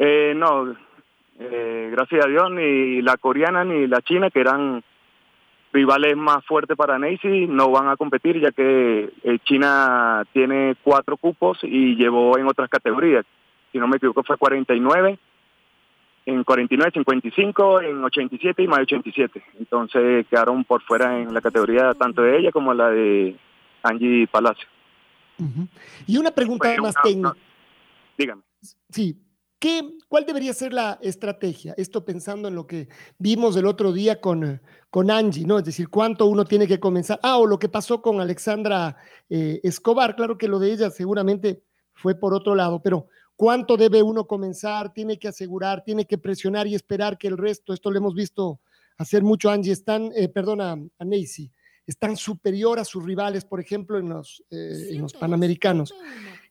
[0.00, 0.74] Eh, no,
[1.38, 4.82] eh, gracias a Dios, ni la coreana ni la china, que eran
[5.72, 11.16] rivales más fuertes para Nancy, no van a competir, ya que eh, China tiene cuatro
[11.16, 13.24] cupos y llevó en otras categorías.
[13.70, 15.20] Si no me equivoco, fue 49,
[16.26, 19.40] en 49, 55, en 87 y más 87.
[19.60, 23.36] Entonces quedaron por fuera en la categoría tanto de ella como la de
[23.84, 24.66] Angie Palacio.
[26.06, 27.34] Y una pregunta más técnica.
[28.16, 28.42] Dígame.
[28.90, 29.16] Sí.
[29.58, 31.74] ¿Qué, ¿Cuál debería ser la estrategia?
[31.76, 35.58] Esto pensando en lo que vimos el otro día con, con Angie, ¿no?
[35.58, 37.20] Es decir, cuánto uno tiene que comenzar.
[37.22, 38.96] Ah, o lo que pasó con Alexandra
[39.28, 40.16] eh, Escobar.
[40.16, 44.94] Claro que lo de ella seguramente fue por otro lado, pero ¿cuánto debe uno comenzar?
[44.94, 48.60] Tiene que asegurar, tiene que presionar y esperar que el resto, esto lo hemos visto
[48.96, 51.50] hacer mucho Angie, están, eh, perdona, a Nancy,
[51.90, 55.92] están superior a sus rivales, por ejemplo, en los, eh, en los Panamericanos,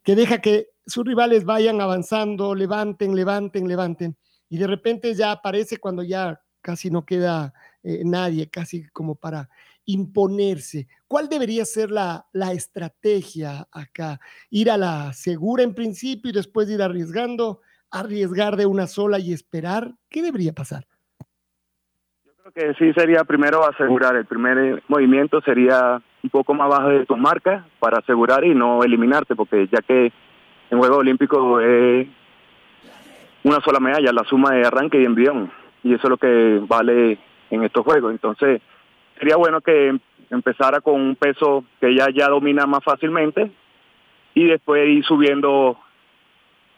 [0.04, 4.18] que deja que sus rivales vayan avanzando, levanten, levanten, levanten,
[4.50, 9.50] y de repente ya aparece cuando ya casi no queda eh, nadie, casi como para
[9.86, 10.88] imponerse.
[11.08, 14.20] ¿Cuál debería ser la, la, estrategia acá?
[14.50, 17.62] ¿Ir a la segura en principio y después ir arriesgando?
[17.92, 19.96] ¿Arriesgar de una sola y esperar?
[20.10, 20.86] ¿Qué debería pasar?
[22.52, 27.18] Que sí sería primero asegurar, el primer movimiento sería un poco más bajo de tu
[27.18, 30.12] marca para asegurar y no eliminarte, porque ya que
[30.70, 32.08] en Juegos Olímpicos es
[33.44, 35.52] una sola medalla, la suma de arranque y envión,
[35.84, 37.18] y eso es lo que vale
[37.50, 38.12] en estos Juegos.
[38.12, 38.62] Entonces,
[39.18, 39.98] sería bueno que
[40.30, 43.52] empezara con un peso que ella ya domina más fácilmente
[44.34, 45.78] y después ir subiendo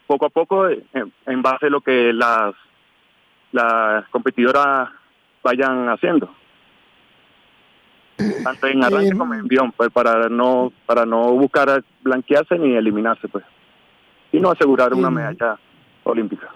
[0.06, 2.54] poco a poco en, base a lo que las,
[3.52, 4.90] las competidoras
[5.42, 6.30] vayan haciendo
[8.44, 12.74] tanto en arranque eh, como en envión pues para no para no buscar blanquearse ni
[12.74, 13.44] eliminarse pues
[14.32, 15.58] y no asegurar una medalla
[16.04, 16.50] olímpica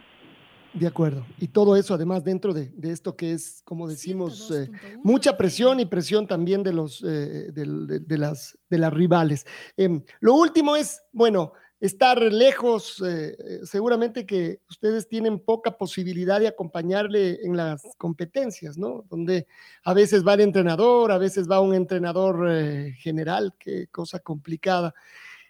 [0.78, 1.24] de acuerdo.
[1.38, 4.70] Y todo eso además dentro de, esto que es, como decimos, eh,
[5.02, 9.46] mucha presión y presión también de, los, eh, de, las, de las rivales.
[9.76, 16.40] Em, lo último es, bueno, estar lejos, eh, eh, seguramente que ustedes tienen poca posibilidad
[16.40, 19.04] de acompañarle en las competencias, ¿no?
[19.10, 19.46] Donde
[19.84, 24.94] a veces va el entrenador, a veces va un entrenador eh, general, qué cosa complicada.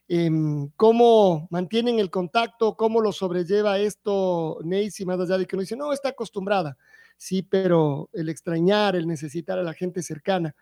[0.08, 2.76] Em, ¿Cómo mantienen el contacto?
[2.76, 5.04] ¿Cómo lo sobrelleva esto Neisy?
[5.04, 6.76] Más allá de que uno dice, no, está acostumbrada.
[7.16, 10.54] Sí, pero el extrañar, el necesitar a la gente cercana,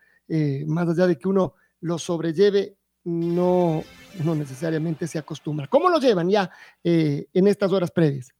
[0.67, 3.83] más allá de que uno lo sobrelleve, no,
[4.25, 5.67] no necesariamente se acostumbra.
[5.67, 6.51] ¿Cómo lo llevan ya
[6.83, 8.35] eh, en estas horas previas?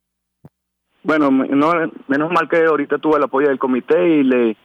[1.03, 4.57] Bueno, no, menos mal que ahorita tuve el apoyo del comité y le,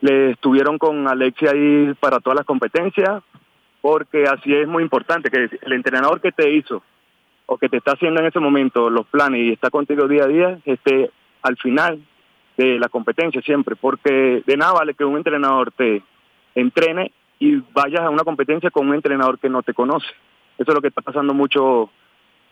[0.00, 3.22] le estuvieron con Alexia ahí para todas las competencias,
[3.80, 6.82] porque así es muy importante que el entrenador que te hizo
[7.46, 10.28] o que te está haciendo en ese momento los planes y está contigo día a
[10.28, 11.10] día, esté
[11.42, 12.04] al final
[12.56, 16.02] de la competencia siempre, porque de nada vale que un entrenador te
[16.54, 20.06] entrene y vayas a una competencia con un entrenador que no te conoce.
[20.58, 21.90] Eso es lo que está pasando mucho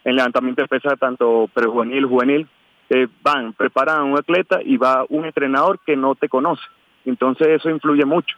[0.04, 2.48] en levantamiento de pesas, tanto prejuvenil, juvenil,
[2.88, 6.62] eh, van, preparan a un atleta y va un entrenador que no te conoce.
[7.04, 8.36] Entonces eso influye mucho,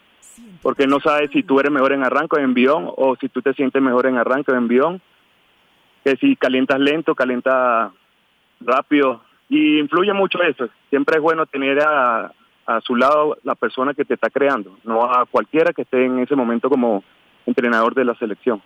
[0.63, 3.43] porque no sabes si tú eres mejor en arranque o en envión, o si tú
[3.43, 5.03] te sientes mejor en arranque o en envión,
[6.05, 7.93] que si calientas lento, calientas
[8.61, 10.69] rápido, y influye mucho eso.
[10.91, 12.33] Siempre es bueno tener a,
[12.69, 16.21] a su lado la persona que te está creando, no a cualquiera que esté en
[16.21, 17.03] ese momento como
[17.47, 18.63] entrenador de la selección.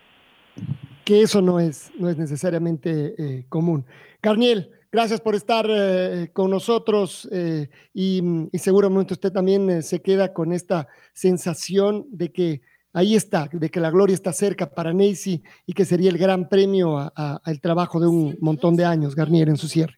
[1.04, 3.86] Que eso no es, no es necesariamente eh, común.
[4.20, 8.20] Carniel, Gracias por estar eh, con nosotros eh, y,
[8.58, 12.60] seguramente usted también eh, se queda con esta sensación de que
[12.92, 16.46] ahí está, de que la gloria está cerca para Neisy y que sería el gran
[16.46, 19.94] premio al trabajo de un montón de años, Garnier, en su cierre.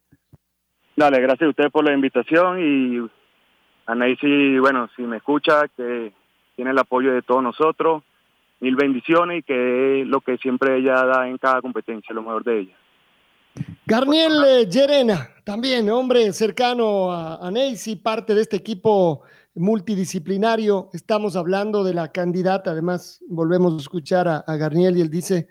[0.96, 3.10] Dale, gracias a usted por la invitación y
[3.86, 6.12] a Neisy, bueno, si me escucha, que
[6.56, 8.02] tiene el apoyo de todos nosotros,
[8.60, 12.44] mil bendiciones y que es lo que siempre ella da en cada competencia, lo mejor
[12.44, 12.76] de ella.
[13.86, 17.52] Garniel Llerena, eh, también hombre cercano a, a
[18.02, 19.22] parte de este equipo
[19.54, 20.90] multidisciplinario.
[20.92, 25.48] Estamos hablando de la candidata, además volvemos a escuchar a, Garniel y él dice,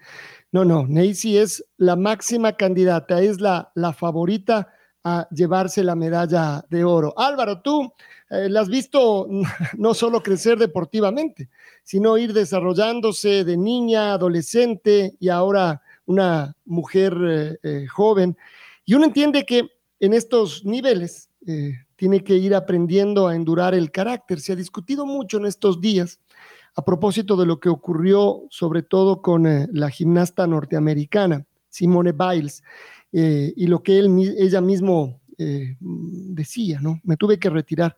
[0.52, 6.64] no, no, Neisy es la máxima candidata, es la, la favorita a llevarse la medalla
[6.70, 7.14] de oro.
[7.18, 7.94] Álvaro, tú
[8.30, 9.28] eh, la has visto
[9.78, 11.50] no solo crecer deportivamente,
[11.84, 18.38] sino ir desarrollándose de niña, adolescente y ahora una mujer eh, eh, joven.
[18.86, 23.92] Y uno entiende que en estos niveles eh, tiene que ir aprendiendo a endurar el
[23.92, 24.40] carácter.
[24.40, 26.20] Se ha discutido mucho en estos días
[26.76, 32.64] a propósito de lo que ocurrió sobre todo con la gimnasta norteamericana, Simone Biles,
[33.14, 37.00] y lo que él, ella mismo decía, ¿no?
[37.04, 37.96] Me tuve que retirar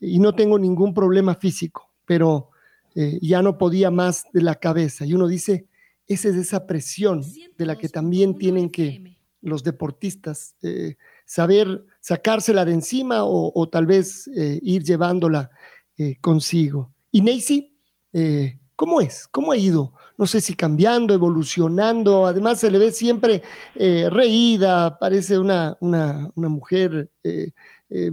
[0.00, 2.50] y no tengo ningún problema físico, pero
[2.94, 5.04] ya no podía más de la cabeza.
[5.04, 5.66] Y uno dice,
[6.06, 7.22] esa es esa presión
[7.56, 13.86] de la que también tienen que los deportistas eh, saber sacársela de encima o, tal
[13.86, 15.50] vez eh, ir llevándola
[15.96, 16.92] eh, consigo.
[17.10, 17.76] Y Neisy,
[18.74, 19.28] ¿cómo es?
[19.28, 19.92] ¿Cómo ha ido?
[20.16, 23.42] No sé si cambiando, evolucionando, además se le ve siempre
[23.76, 27.10] reída, parece una, una, mujer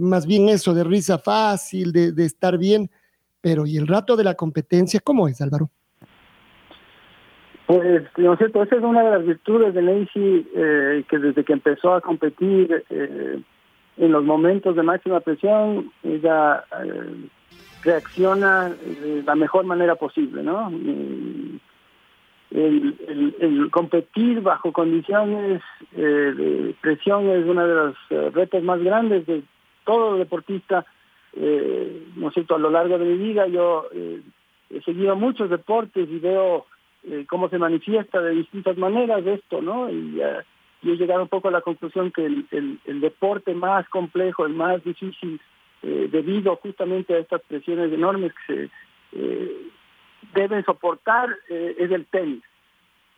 [0.00, 2.90] más bien eso, de risa fácil, de, estar bien,
[3.40, 5.70] pero ¿y el rato de la competencia, cómo es, Álvaro?
[7.66, 11.52] Pues, no sé, esa es una de las virtudes de Lacey, eh, que desde que
[11.52, 13.40] empezó a competir eh,
[13.96, 17.28] en los momentos de máxima presión, ella eh,
[17.82, 20.70] reacciona de la mejor manera posible, ¿no?
[22.54, 25.62] El, competir bajo condiciones
[25.92, 29.42] de presión es uno de los retos más grandes de
[29.84, 30.84] todo deportista,
[31.34, 32.56] ¿no es cierto?
[32.56, 33.88] A lo largo de mi vida yo
[34.70, 36.66] he seguido muchos deportes y veo
[37.04, 39.90] eh, cómo se manifiesta de distintas maneras esto, ¿no?
[39.90, 44.52] Y, he llegado un poco a la conclusión que el, el, deporte más complejo, el
[44.52, 45.40] más difícil,
[45.82, 48.70] eh, debido justamente a estas presiones enormes que se
[49.12, 49.68] eh,
[50.34, 52.42] deben soportar, es el tenis,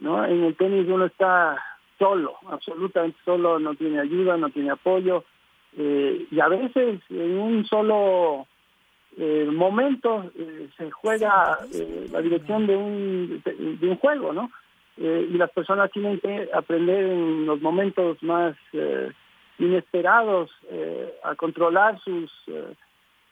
[0.00, 0.24] ¿no?
[0.24, 1.62] En el tenis uno está
[1.98, 5.24] solo, absolutamente solo, no tiene ayuda, no tiene apoyo,
[5.76, 8.46] y a veces en un solo
[9.16, 14.50] eh, momento eh, se juega eh, la dirección de un, de, un juego, ¿no?
[14.96, 18.56] Eh, y las personas tienen que aprender en los momentos más
[19.58, 20.50] inesperados
[21.22, 22.30] a controlar sus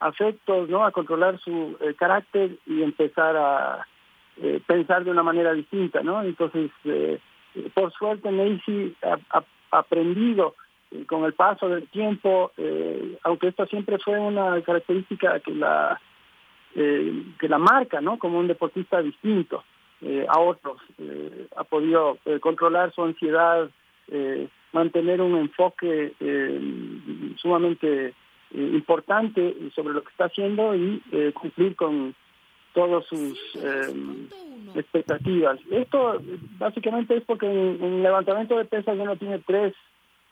[0.07, 0.85] afectos, ¿no?
[0.85, 3.87] A controlar su carácter y empezar a
[4.67, 6.23] pensar de una manera distinta, ¿no?
[6.23, 6.71] Entonces,
[7.75, 10.55] por suerte, Macy ha aprendido
[11.07, 16.00] con el paso del tiempo, eh, aunque esto siempre fue una característica que la
[16.75, 18.19] eh, que la marca, ¿no?
[18.19, 19.65] Como un deportista distinto
[20.00, 20.81] eh, a otros,
[21.57, 23.71] ha podido controlar su ansiedad,
[24.73, 26.13] mantener un enfoque
[27.37, 28.15] sumamente
[28.55, 31.03] importante sobre lo que está haciendo y
[31.35, 32.15] cumplir con
[32.75, 33.38] todos sus
[34.75, 35.59] expectativas.
[35.71, 36.21] Esto
[36.59, 39.75] básicamente es porque en, en levantamiento de pesas uno tiene tres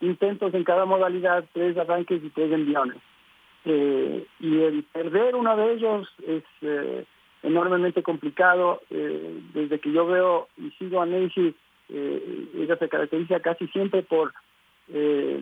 [0.01, 2.97] intentos en cada modalidad, tres arranques y tres enviones.
[3.66, 7.05] Eh, y el perder uno de ellos es eh,
[7.43, 8.81] enormemente complicado.
[8.91, 11.55] Eh, desde que yo veo y sigo a Nancy,
[11.91, 14.33] eh, ella se caracteriza casi siempre por
[14.89, 15.41] eh,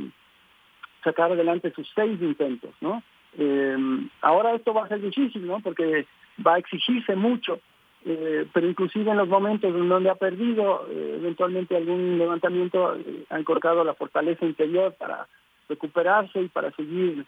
[1.03, 3.03] sacar adelante sus seis intentos, ¿no?
[3.36, 3.76] Eh,
[4.22, 5.61] ahora esto va a ser difícil, ¿no?
[5.61, 6.07] Porque
[6.44, 7.61] va a exigirse mucho,
[8.05, 13.24] eh, pero inclusive en los momentos en donde ha perdido eh, eventualmente algún levantamiento, eh,
[13.28, 15.26] ha encorcado la fortaleza interior para
[15.68, 17.24] recuperarse y para seguir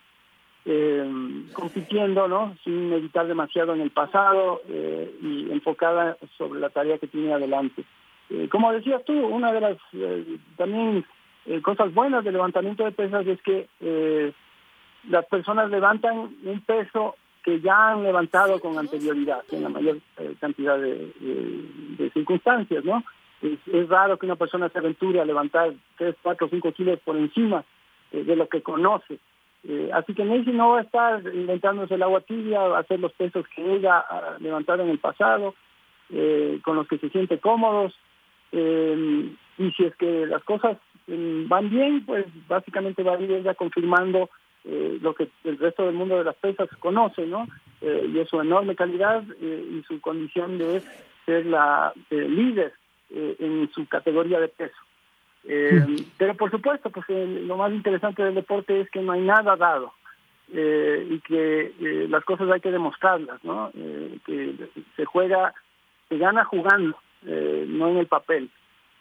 [1.54, 2.54] compitiendo, ¿no?
[2.62, 7.82] Sin meditar demasiado en el pasado y enfocada sobre la tarea que tiene adelante.
[8.50, 9.78] Como decías tú, una de las
[10.58, 11.06] también
[11.46, 14.32] eh, cosas buenas del levantamiento de pesas es que eh,
[15.08, 20.34] las personas levantan un peso que ya han levantado con anterioridad, en la mayor eh,
[20.38, 23.02] cantidad de, circunstancias, ¿no?
[23.40, 27.64] Es, raro que una persona se aventure a levantar 3, 4, 5 kilos por encima
[28.12, 29.18] de lo que conoce.
[29.94, 33.76] Así que Nancy no va a estar inventándose el agua tibia, hacer los pesos que
[33.76, 35.54] ella ha levantado en el pasado,
[36.62, 37.94] con los que se siente cómodos.
[38.52, 40.76] Y si es que las cosas
[41.48, 44.30] van bien, pues básicamente va a ir ella confirmando
[44.64, 47.46] eh, lo que el resto del mundo de las pesas conoce, ¿no?
[47.80, 50.82] Eh, y es su enorme calidad eh, y su condición de
[51.24, 52.72] ser la eh, líder
[53.12, 54.76] en su categoría de peso.
[55.44, 55.84] Eh,
[56.16, 59.92] pero por supuesto, pues lo más interesante del deporte es que no hay nada dado
[60.52, 63.72] y que las cosas hay que demostrarlas, ¿no?
[64.24, 64.54] Que
[64.94, 65.52] se juega,
[66.08, 68.48] se gana jugando, no en el papel.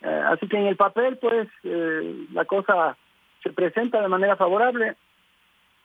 [0.01, 2.97] Eh, así que en el papel, pues, eh, la cosa
[3.43, 4.95] se presenta de manera favorable,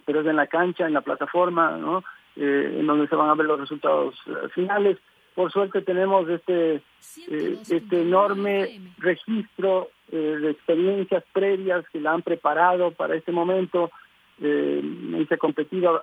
[0.05, 2.05] pero es en la cancha, en la plataforma, ¿no?
[2.37, 4.99] Eh, en donde se van a ver los resultados eh, finales.
[5.35, 6.81] Por suerte tenemos este
[7.19, 13.91] este enorme registro de experiencias previas que la han preparado para este momento.
[14.39, 16.01] Y se ha competido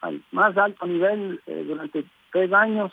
[0.00, 2.92] al más alto nivel durante tres años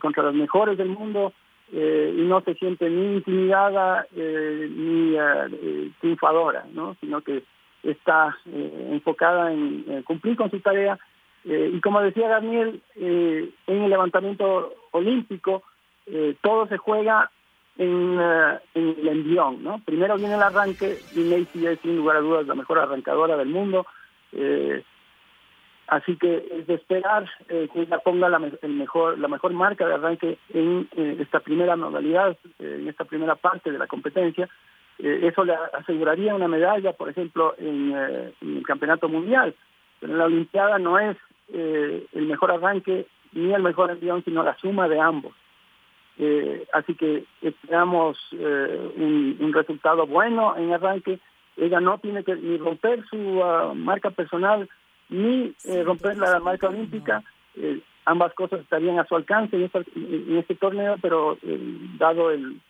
[0.00, 1.34] contra los mejores del mundo
[1.72, 6.96] eh, y no se siente ni intimidada eh, ni eh, triunfadora, ¿no?
[7.00, 7.42] sino que
[7.82, 10.98] está eh, enfocada en, cumplir con su tarea.
[11.44, 15.62] Eh, y como decía Daniel, eh, en el levantamiento olímpico
[16.06, 17.30] eh, todo se juega
[17.76, 18.18] en,
[18.74, 19.62] en el envión.
[19.62, 19.80] ¿no?
[19.84, 23.48] Primero viene el arranque y Macy es sin lugar a dudas la mejor arrancadora del
[23.48, 23.86] mundo.
[24.32, 24.82] Eh,
[25.88, 29.86] así que es de esperar eh, que ella ponga la, el mejor, la mejor marca
[29.86, 34.48] de arranque en eh, esta primera modalidad, eh, en esta primera parte de la competencia.
[34.98, 39.54] Eso le aseguraría una medalla, por ejemplo, en, el campeonato mundial.
[40.00, 41.16] Pero en la Olimpiada no es
[41.52, 45.32] el mejor arranque ni el mejor envión, sino la suma de ambos.
[46.72, 51.20] Así que esperamos un, un, resultado bueno en arranque.
[51.56, 54.68] Ella no tiene que ni romper su uh, marca personal
[55.08, 57.22] ni eh, romper la marca olímpica.
[57.56, 61.58] Eh, ambas cosas estarían a su alcance en, esta, en este torneo, pero eh,
[61.98, 62.60] dado el,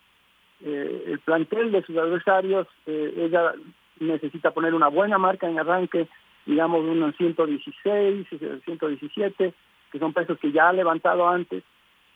[0.61, 3.53] el plantel de sus adversarios, ella
[4.01, 6.09] necesita poner una buena marca en arranque,
[6.45, 8.27] digamos unos 116,
[8.65, 9.53] 117,
[9.89, 11.63] que son pesos que ya ha levantado antes,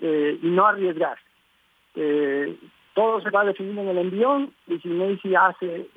[0.01, 1.17] y no arriesgar.
[2.93, 5.87] todo se va a definir en el envión, y si Macy hace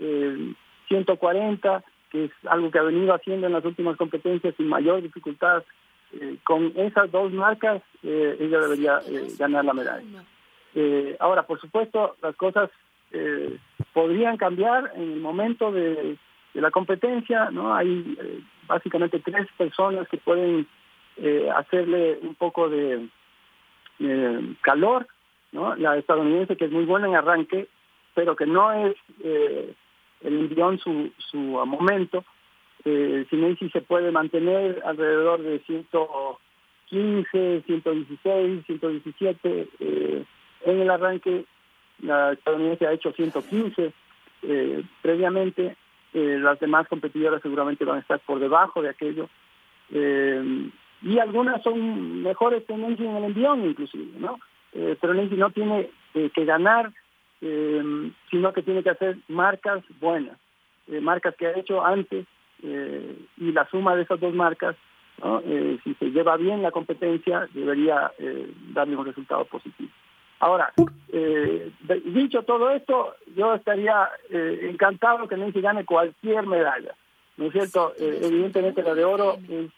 [0.87, 1.83] 140,
[2.25, 5.62] es algo que ha venido haciendo en las últimas competencias sin mayor dificultad.
[6.12, 10.25] Eh, con esas dos marcas, eh, ella debería eh, ganar la medalla.
[11.21, 12.71] ahora, por supuesto, las cosas
[13.95, 16.19] podrían cambiar en el momento de,
[16.53, 17.75] de la competencia, ¿no?
[17.75, 20.67] Hay básicamente tres personas que pueden
[21.55, 23.09] hacerle un poco de
[24.61, 25.07] calor,
[25.53, 25.77] ¿no?
[25.77, 27.69] La estadounidense que es muy buena en arranque,
[28.14, 28.97] pero que no es
[30.23, 32.25] el envión su, su momento.
[32.85, 39.69] Eh, si se puede mantener alrededor de 115, 116, 117.
[39.81, 40.25] Eh,
[40.64, 41.45] en el arranque,
[42.03, 43.93] la estadounidense ha hecho 115
[44.43, 45.77] eh, previamente.
[46.14, 49.29] Eh, las demás competidoras seguramente van a estar por debajo de aquello.
[49.91, 50.71] Eh,
[51.03, 54.39] y algunas son mejores que Nancy en el envión, inclusive, ¿no?
[54.73, 56.93] Eh, pero Nancy no tiene que ganar
[57.41, 60.39] eh, sino que tiene que hacer marcas buenas,
[60.89, 62.26] eh, marcas que ha hecho antes
[62.62, 64.76] eh, y la suma de esas dos marcas,
[65.22, 65.43] ¿no?
[65.45, 68.12] Eh, si se lleva bien la competencia, debería
[68.72, 69.91] darle un resultado positivo.
[70.39, 70.72] Ahora,
[72.05, 76.95] dicho todo esto, yo estaría encantado que Nancy gane cualquier medalla,
[77.39, 77.95] ¿no es cierto?
[77.99, 79.70] Evidentemente la de oro es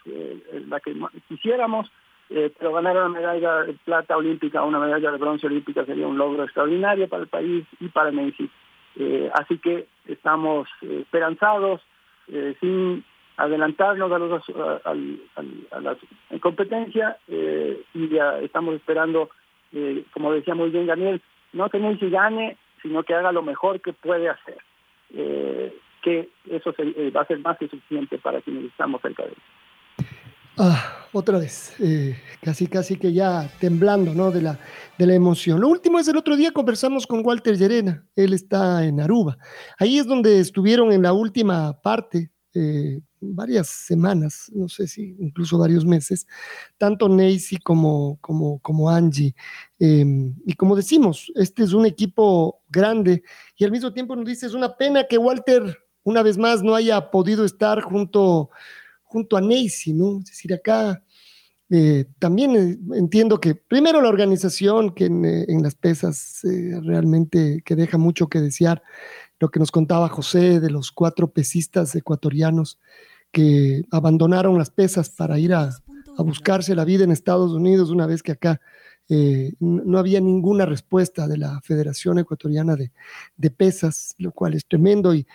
[0.67, 0.97] la que
[1.29, 1.89] quisiéramos,
[2.29, 6.45] pero ganar una medalla de plata olímpica una medalla de bronce olímpica sería un logro
[6.45, 8.51] extraordinario para el país y para Messi.
[9.33, 11.81] así que estamos esperanzados,
[12.61, 13.05] sin
[13.37, 14.43] adelantarnos a, los,
[14.85, 15.97] a, la
[16.41, 19.31] competencia y ya estamos esperando,
[20.13, 21.23] como decía muy bien Daniel,
[21.55, 24.59] no que Messi gane, sino que haga lo mejor que puede hacer.
[26.03, 29.37] que eso se, va a ser más que suficiente para quienes estamos cerca de él.
[30.61, 34.33] Ah, otra vez, eh, casi casi que ya temblando, ¿no?
[34.33, 34.59] De la,
[34.99, 35.61] de la emoción.
[35.61, 39.39] Lo último es el otro día conversamos con Walter Llerena, él está en Aruba.
[39.79, 45.59] Ahí es donde estuvieron en la última parte, eh, varias semanas, no sé si incluso
[45.59, 46.27] varios meses,
[46.77, 49.37] tanto Neisy como, como, como Angie.
[49.79, 53.23] Em, y como decimos, este es un equipo grande
[53.57, 56.75] y al mismo tiempo nos dice, es una pena que Walter una vez más no
[56.75, 58.51] haya podido estar junto
[59.09, 60.19] junto a Neisy, ¿no?
[60.21, 61.03] Es decir, acá
[61.71, 66.41] eh, también eh, entiendo que primero la organización que en, eh, las pesas
[66.83, 68.83] realmente que deja mucho que desear,
[69.41, 72.79] lo que nos contaba José de los cuatro pesistas ecuatorianos
[73.33, 75.71] que abandonaron las pesas para ir a,
[76.17, 78.61] a buscarse la vida en Estados Unidos una vez que acá
[79.11, 85.15] eh, no había ninguna respuesta de la Federación Ecuatoriana de, Pesas, lo cual es tremendo.
[85.15, 85.27] Y,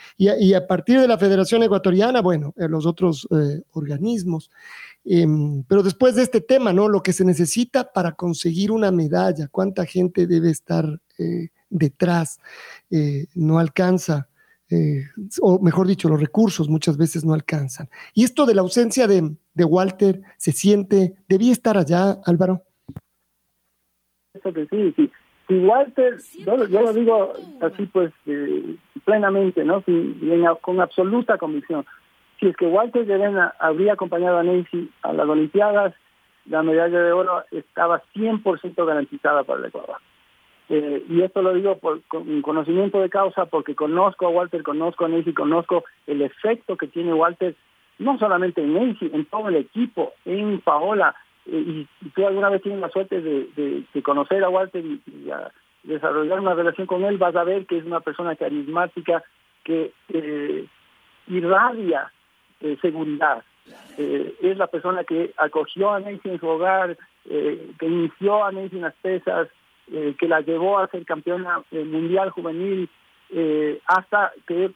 [0.54, 4.52] a, partir de la Federación Ecuatoriana, bueno, eh, los otros eh, organismos.
[5.04, 6.88] Em, pero después de este tema, ¿no?
[6.88, 11.00] Lo que se necesita para conseguir una medalla, cuánta gente debe estar
[11.70, 12.40] detrás,
[13.36, 14.28] no alcanza.
[15.42, 17.90] o mejor dicho, los recursos muchas veces no alcanzan.
[18.14, 22.64] Y esto de la ausencia de, de Walter se siente, debía estar allá, Álvaro
[24.52, 25.12] que sí, sí.
[25.48, 28.76] Si Walter, yo, lo digo así pues eh,
[29.06, 29.84] plenamente, ¿no?
[30.62, 31.86] con absoluta convicción.
[32.40, 35.94] Si es que Walter Llerena habría acompañado a Nancy a las Olimpiadas,
[36.46, 39.98] la medalla de oro estaba 100% garantizada para el Ecuador.
[40.70, 45.06] Eh, y esto lo digo por con conocimiento de causa porque conozco a Walter, conozco
[45.06, 47.56] a Nancy, conozco el efecto que tiene Walter,
[48.00, 51.16] no solamente en Nancy, en todo el equipo, en Paola,
[51.46, 55.02] y, tú alguna vez tienes la suerte de, conocer a Walter y,
[55.84, 59.22] desarrollar una relación con él, vas a ver que es una persona carismática
[59.66, 60.66] que eh,
[61.28, 62.12] irradia
[62.62, 63.44] eh, seguridad.
[63.98, 68.78] Eh, es la persona que acogió a Nancy en su hogar, que inició a Nancy
[68.78, 69.48] en las pesas,
[69.90, 72.90] que la llevó a ser campeona mundial juvenil,
[73.86, 74.72] hasta que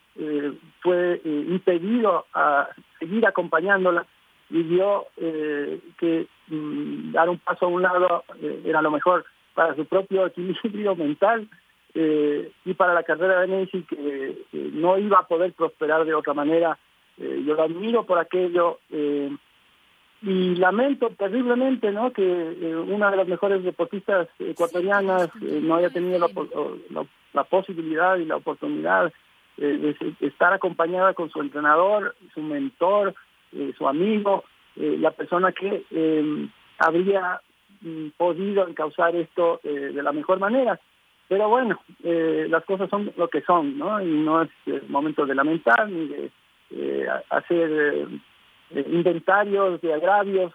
[0.82, 4.06] fue impedido a seguir acompañándola
[4.50, 9.76] y vio que Mm, dar un paso a un lado eh, era lo mejor para
[9.76, 11.48] su propio equilibrio mental
[11.94, 16.34] eh, y para la carrera de Nancy que no iba a poder prosperar de otra
[16.34, 16.78] manera.
[17.18, 18.80] Eh, yo lo admiro por aquello
[20.22, 22.12] y lamento terriblemente ¿no?
[22.12, 26.28] que una de las mejores deportistas ecuatorianas no haya tenido la,
[27.34, 29.12] la, posibilidad y la oportunidad
[29.58, 33.16] de estar acompañada con su entrenador, su mentor,
[33.78, 34.44] su amigo,
[34.80, 37.42] eh, la persona que eh, habría
[37.82, 40.80] mm, podido encauzar esto eh, de la mejor manera.
[41.28, 44.02] Pero bueno, las cosas son lo que son, ¿no?
[44.02, 44.50] Y no es
[44.88, 48.08] momento de lamentar ni de hacer
[48.72, 50.54] inventarios de agravios,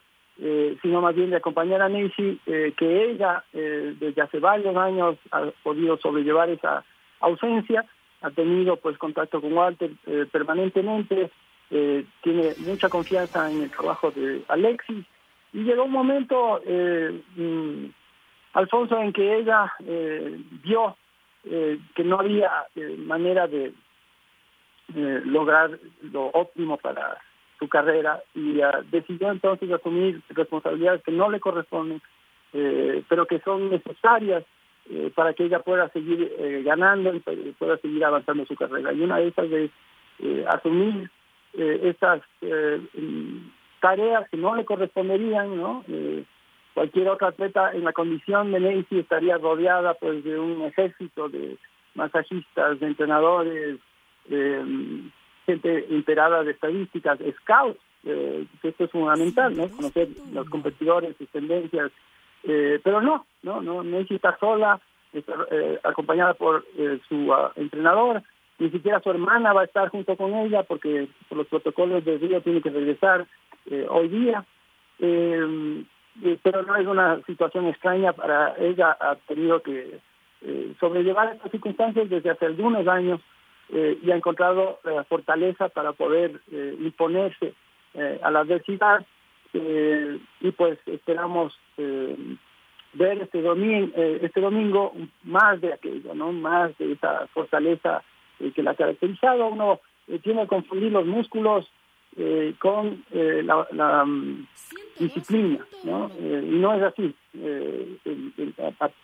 [0.81, 5.99] sino más bien de acompañar a Nancy, que ella desde hace varios años ha podido
[5.99, 6.83] sobrellevar esa
[7.21, 7.85] ausencia,
[8.23, 9.91] ha tenido pues contacto con Walter
[10.33, 11.31] permanentemente,
[11.75, 15.07] eh, tiene mucha confianza en el trabajo de Alexis
[15.55, 17.87] y llegó un momento, eh, mm,
[18.53, 20.97] Alfonso, en que ella eh, vio
[21.45, 22.53] que no había
[22.99, 23.73] manera de
[24.95, 27.19] lograr lo óptimo para
[27.59, 28.61] su carrera y
[28.93, 32.01] decidió entonces asumir responsabilidades que no le corresponden,
[32.53, 34.45] pero que son necesarias
[35.17, 36.33] para que ella pueda seguir
[36.65, 37.19] ganando y
[37.59, 38.93] pueda seguir avanzando su carrera.
[38.93, 39.71] Y una de esas es
[40.47, 41.11] asumir
[41.55, 42.81] eh, estas eh,
[43.81, 45.85] tareas que no le corresponderían, ¿no?
[45.87, 46.25] Eh,
[46.73, 51.59] cualquier otra atleta en la condición de Nancy estaría rodeada pues de un ejército de
[51.95, 53.79] masajistas, de entrenadores,
[55.45, 59.69] gente enterada de estadísticas, scouts, que esto es fundamental, ¿no?
[59.69, 61.93] Conocer los competidores, sus tendencias,
[62.43, 64.81] pero no, no, no, Nancy está sola,
[65.13, 65.35] está
[65.85, 66.65] acompañada por
[67.07, 68.23] su ah, entrenador,
[68.63, 72.17] ni siquiera su hermana va a estar junto con ella porque por los protocolos de
[72.19, 73.27] Río tiene que regresar
[73.67, 74.45] eh, hoy día.
[75.01, 75.83] Eh,
[76.23, 79.99] eh, pero no es una situación extraña para ella, ha tenido que
[80.81, 83.21] sobrellevar estas circunstancias desde hace algunos años
[83.71, 86.41] y ha encontrado la fortaleza para poder
[86.81, 87.55] imponerse
[88.23, 89.07] a la adversidad
[89.53, 94.93] y pues esperamos ver este domingo, este domingo
[95.23, 96.33] más de aquello, ¿no?
[96.33, 98.03] Más de esa fortaleza
[98.51, 99.47] que la ha caracterizado.
[99.47, 99.81] Uno
[100.23, 101.71] tiene que confundir los músculos
[102.15, 104.47] eh, con eh, la, mm,
[104.99, 106.11] disciplina, ¿no?
[106.21, 107.15] Eh, y no es así.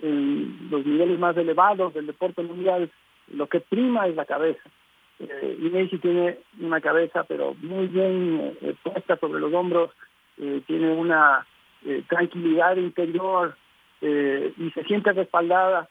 [0.02, 2.90] En, los niveles más elevados del deporte mundial,
[3.32, 4.60] lo que prima es la cabeza.
[5.18, 9.90] y Messi tiene una cabeza, pero muy bien puesta sobre los hombros,
[10.66, 11.46] tiene una
[12.08, 13.56] tranquilidad interior
[14.02, 15.88] y se siente respaldada.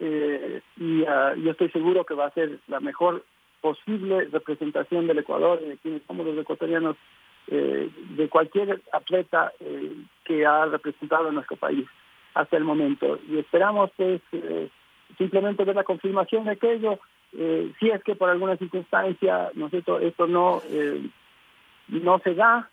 [0.00, 3.22] Y ah, yo estoy seguro que va a ser la mejor
[3.60, 6.96] posible representación del Ecuador de quienes somos los ecuatorianos,
[7.48, 9.92] eh, de cualquier atleta eh,
[10.24, 11.86] que ha representado nuestro país
[12.34, 13.18] hasta el momento.
[13.28, 14.68] Y esperamos pues eh,
[15.18, 16.98] simplemente ver la confirmación de aquello,
[17.32, 20.60] si es que por alguna circunstancia ¿no esto no,
[21.86, 22.68] no se da,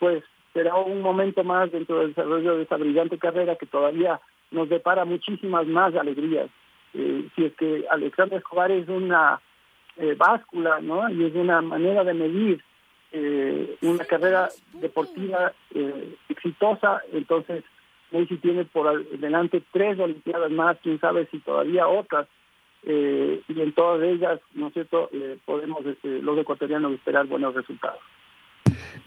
[0.00, 4.20] pues será un momento más dentro del desarrollo de esa brillante carrera que todavía
[4.50, 6.48] nos depara muchísimas más alegrías.
[6.92, 9.40] si es que Alexander Escobar es una
[10.00, 11.10] eh, báscula, ¿no?
[11.10, 12.62] Y es una manera de medir
[13.10, 17.02] eh, una carrera deportiva eh, exitosa.
[17.12, 17.64] Entonces,
[18.12, 22.28] Messi tiene por delante tres Olimpiadas más, quién sabe si todavía otras.
[22.84, 25.10] y en todas ellas, ¿no es cierto?,
[25.44, 28.00] podemos este, los ecuatorianos esperar buenos resultados.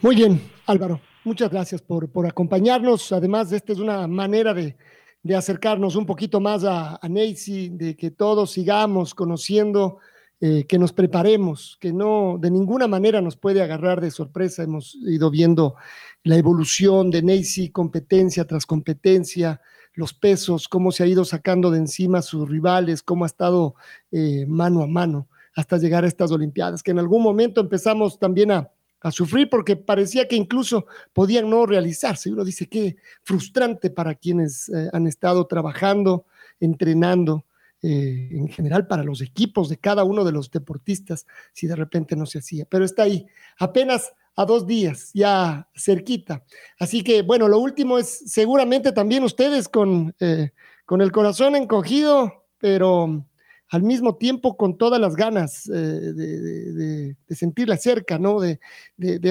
[0.02, 1.00] Muy bien, Álvaro.
[1.24, 3.12] Muchas gracias por, por acompañarnos.
[3.14, 4.76] Además, esta es una manera de,
[5.24, 10.00] de acercarnos un poquito más a, a de que todos sigamos conociendo
[10.40, 14.64] eh, que nos preparemos, que no de ninguna manera nos puede agarrar de sorpresa.
[14.64, 15.76] Hemos ido viendo
[16.24, 19.62] la evolución de Neisy, competencia tras competencia,
[19.94, 23.76] los pesos, cómo se ha ido sacando de encima a sus rivales, cómo ha estado
[24.12, 28.52] eh, mano a mano hasta llegar a estas Olimpiadas, que en algún momento empezamos también
[28.52, 28.72] a,
[29.10, 32.32] sufrir porque parecía que incluso podían no realizarse.
[32.32, 36.26] Uno dice qué frustrante para quienes eh, han estado trabajando,
[36.60, 37.46] entrenando,
[37.82, 42.16] eh, en general para los equipos de cada uno de los deportistas si de repente
[42.16, 42.66] no se hacía.
[42.70, 43.26] Pero está ahí,
[43.58, 46.44] apenas a dos días, ya cerquita.
[46.80, 50.52] Así que, bueno, lo último es seguramente también ustedes con, eh,
[50.86, 53.26] con el corazón encogido, pero
[53.72, 58.40] al mismo tiempo con todas las ganas eh, de, sentirla cerca, ¿no?
[58.42, 58.60] De,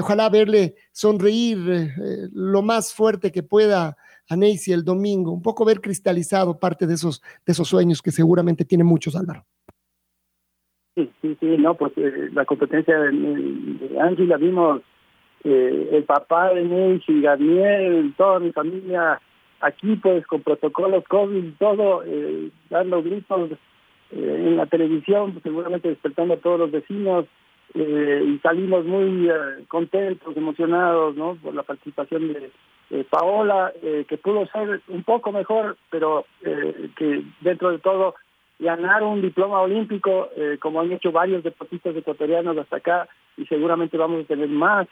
[0.01, 1.91] ojalá verle sonreír
[2.33, 3.97] lo más fuerte que pueda
[4.31, 8.13] a Neisy el domingo, un poco ver cristalizado parte de esos, de esos sueños que
[8.13, 9.45] seguramente tiene muchos, Álvaro.
[10.95, 14.83] Sí, sí, sí, no, pues eh, la competencia de, de la vimos,
[15.45, 19.21] eh, el papá de Neisy, Daniel, toda mi familia
[19.61, 23.51] aquí pues con protocolos COVID, todo, eh, dando gritos
[24.13, 27.27] en la televisión, pues, seguramente despertando a todos los vecinos,
[27.73, 29.31] y salimos muy
[29.69, 31.37] contentos, emocionados, ¿no?
[31.37, 32.51] Por la participación de,
[32.91, 38.17] eh, Paola, eh, que pudo ser un poco mejor, pero eh, que dentro de todo
[38.59, 43.09] ganar un diploma olímpico, como han hecho varios deportistas ecuatorianos hasta acá,
[43.39, 44.87] y seguramente vamos a tener más,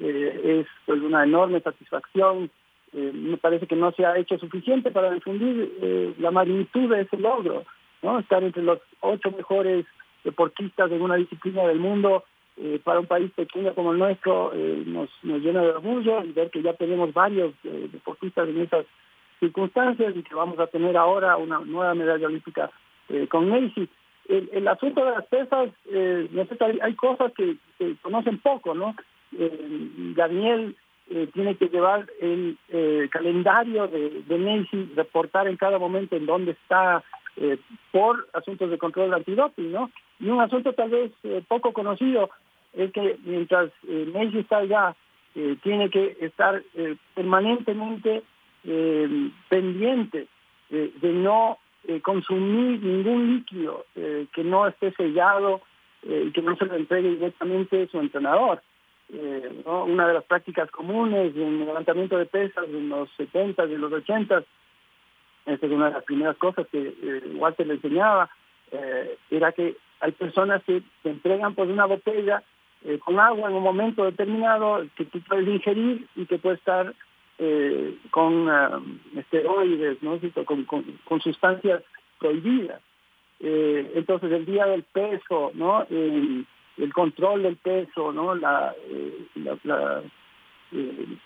[0.00, 2.48] es pues una enorme satisfacción.
[2.92, 7.64] me parece que no se ha hecho suficiente para difundir la magnitud de ese logro,
[8.02, 9.84] Estar entre los ocho mejores
[10.24, 12.24] deportistas de una disciplina del mundo
[12.60, 16.32] eh, para un país pequeño como el nuestro eh, nos, nos, llena de orgullo y
[16.32, 18.84] ver que ya tenemos varios eh, deportistas en esas
[19.38, 22.70] circunstancias y que vamos a tener ahora una nueva medalla olímpica
[23.30, 23.88] con Macy.
[24.28, 28.94] El, asunto de las pesas, hay, hay, cosas que se conocen poco, ¿no?
[29.30, 30.76] Daniel
[31.32, 32.58] tiene que llevar el
[33.10, 37.02] calendario de, de reportar en cada momento en dónde está
[37.92, 39.90] por asuntos de control antidoping, ¿no?
[40.18, 41.12] Y un asunto tal vez
[41.46, 42.30] poco conocido,
[42.72, 44.96] es que mientras eh, Messi está allá,
[45.34, 48.22] eh, tiene que estar eh, permanentemente
[48.64, 50.26] eh, pendiente
[50.70, 51.58] de no
[52.02, 55.62] consumir ningún líquido que no esté sellado
[56.02, 58.60] y que no se lo entregue directamente su entrenador.
[59.64, 63.90] Una de las prácticas comunes en el levantamiento de pesas en los 70 y los
[63.90, 64.44] 80
[65.48, 66.94] esta es una de las primeras cosas que
[67.34, 68.30] Walter le enseñaba,
[69.30, 72.42] era que hay personas que se entregan por una botella
[72.84, 76.94] eh, con agua en un momento determinado que tú puedes ingerir y que puede estar
[77.38, 80.18] eh, con uh, esteroides, ¿no?
[80.44, 81.82] Con, con, sustancias
[82.20, 82.80] prohibidas.
[83.40, 85.86] Eh, entonces el día del peso, ¿no?
[85.90, 88.36] el control del peso, ¿no?
[88.36, 88.74] La,
[89.64, 90.02] la,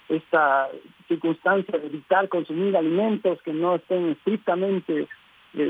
[0.09, 0.69] esta
[1.09, 5.09] circunstancia de evitar consumir alimentos que no estén estrictamente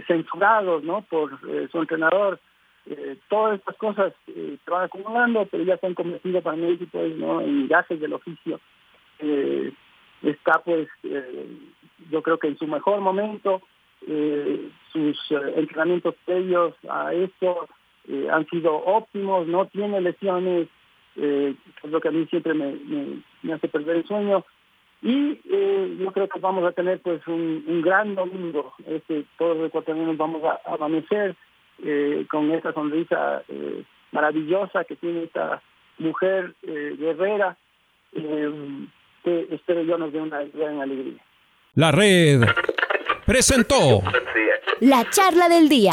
[0.07, 1.03] censurados, ¿no?
[1.03, 1.39] Por
[1.71, 2.39] su entrenador
[2.87, 6.99] eh, todas estas cosas eh, se van acumulando, pero ya se han convertido para México
[7.17, 7.41] ¿no?
[7.41, 8.61] en gajes del oficio.
[9.21, 9.73] eh,
[10.23, 11.47] está pues eh,
[12.11, 13.63] yo creo que en su mejor momento,
[14.07, 15.17] eh, sus
[15.57, 17.69] entrenamientos previos a esto
[18.31, 20.67] han sido óptimos, no tiene lesiones,
[21.17, 22.77] eh, es lo que a mí siempre me,
[23.43, 24.45] me, hace perder el sueño.
[25.03, 25.41] Y
[25.99, 28.73] yo creo que vamos a tener pues un, un gran domingo.
[28.87, 31.35] Este, todos los ecuatorianos vamos a, amanecer
[32.31, 33.43] con esta sonrisa
[34.13, 35.61] maravillosa que tiene esta
[35.99, 37.57] mujer guerrera
[39.25, 41.23] que espero yo nos dé una gran alegría.
[41.75, 42.43] La red
[43.27, 44.03] presentó
[44.81, 45.93] la charla del día.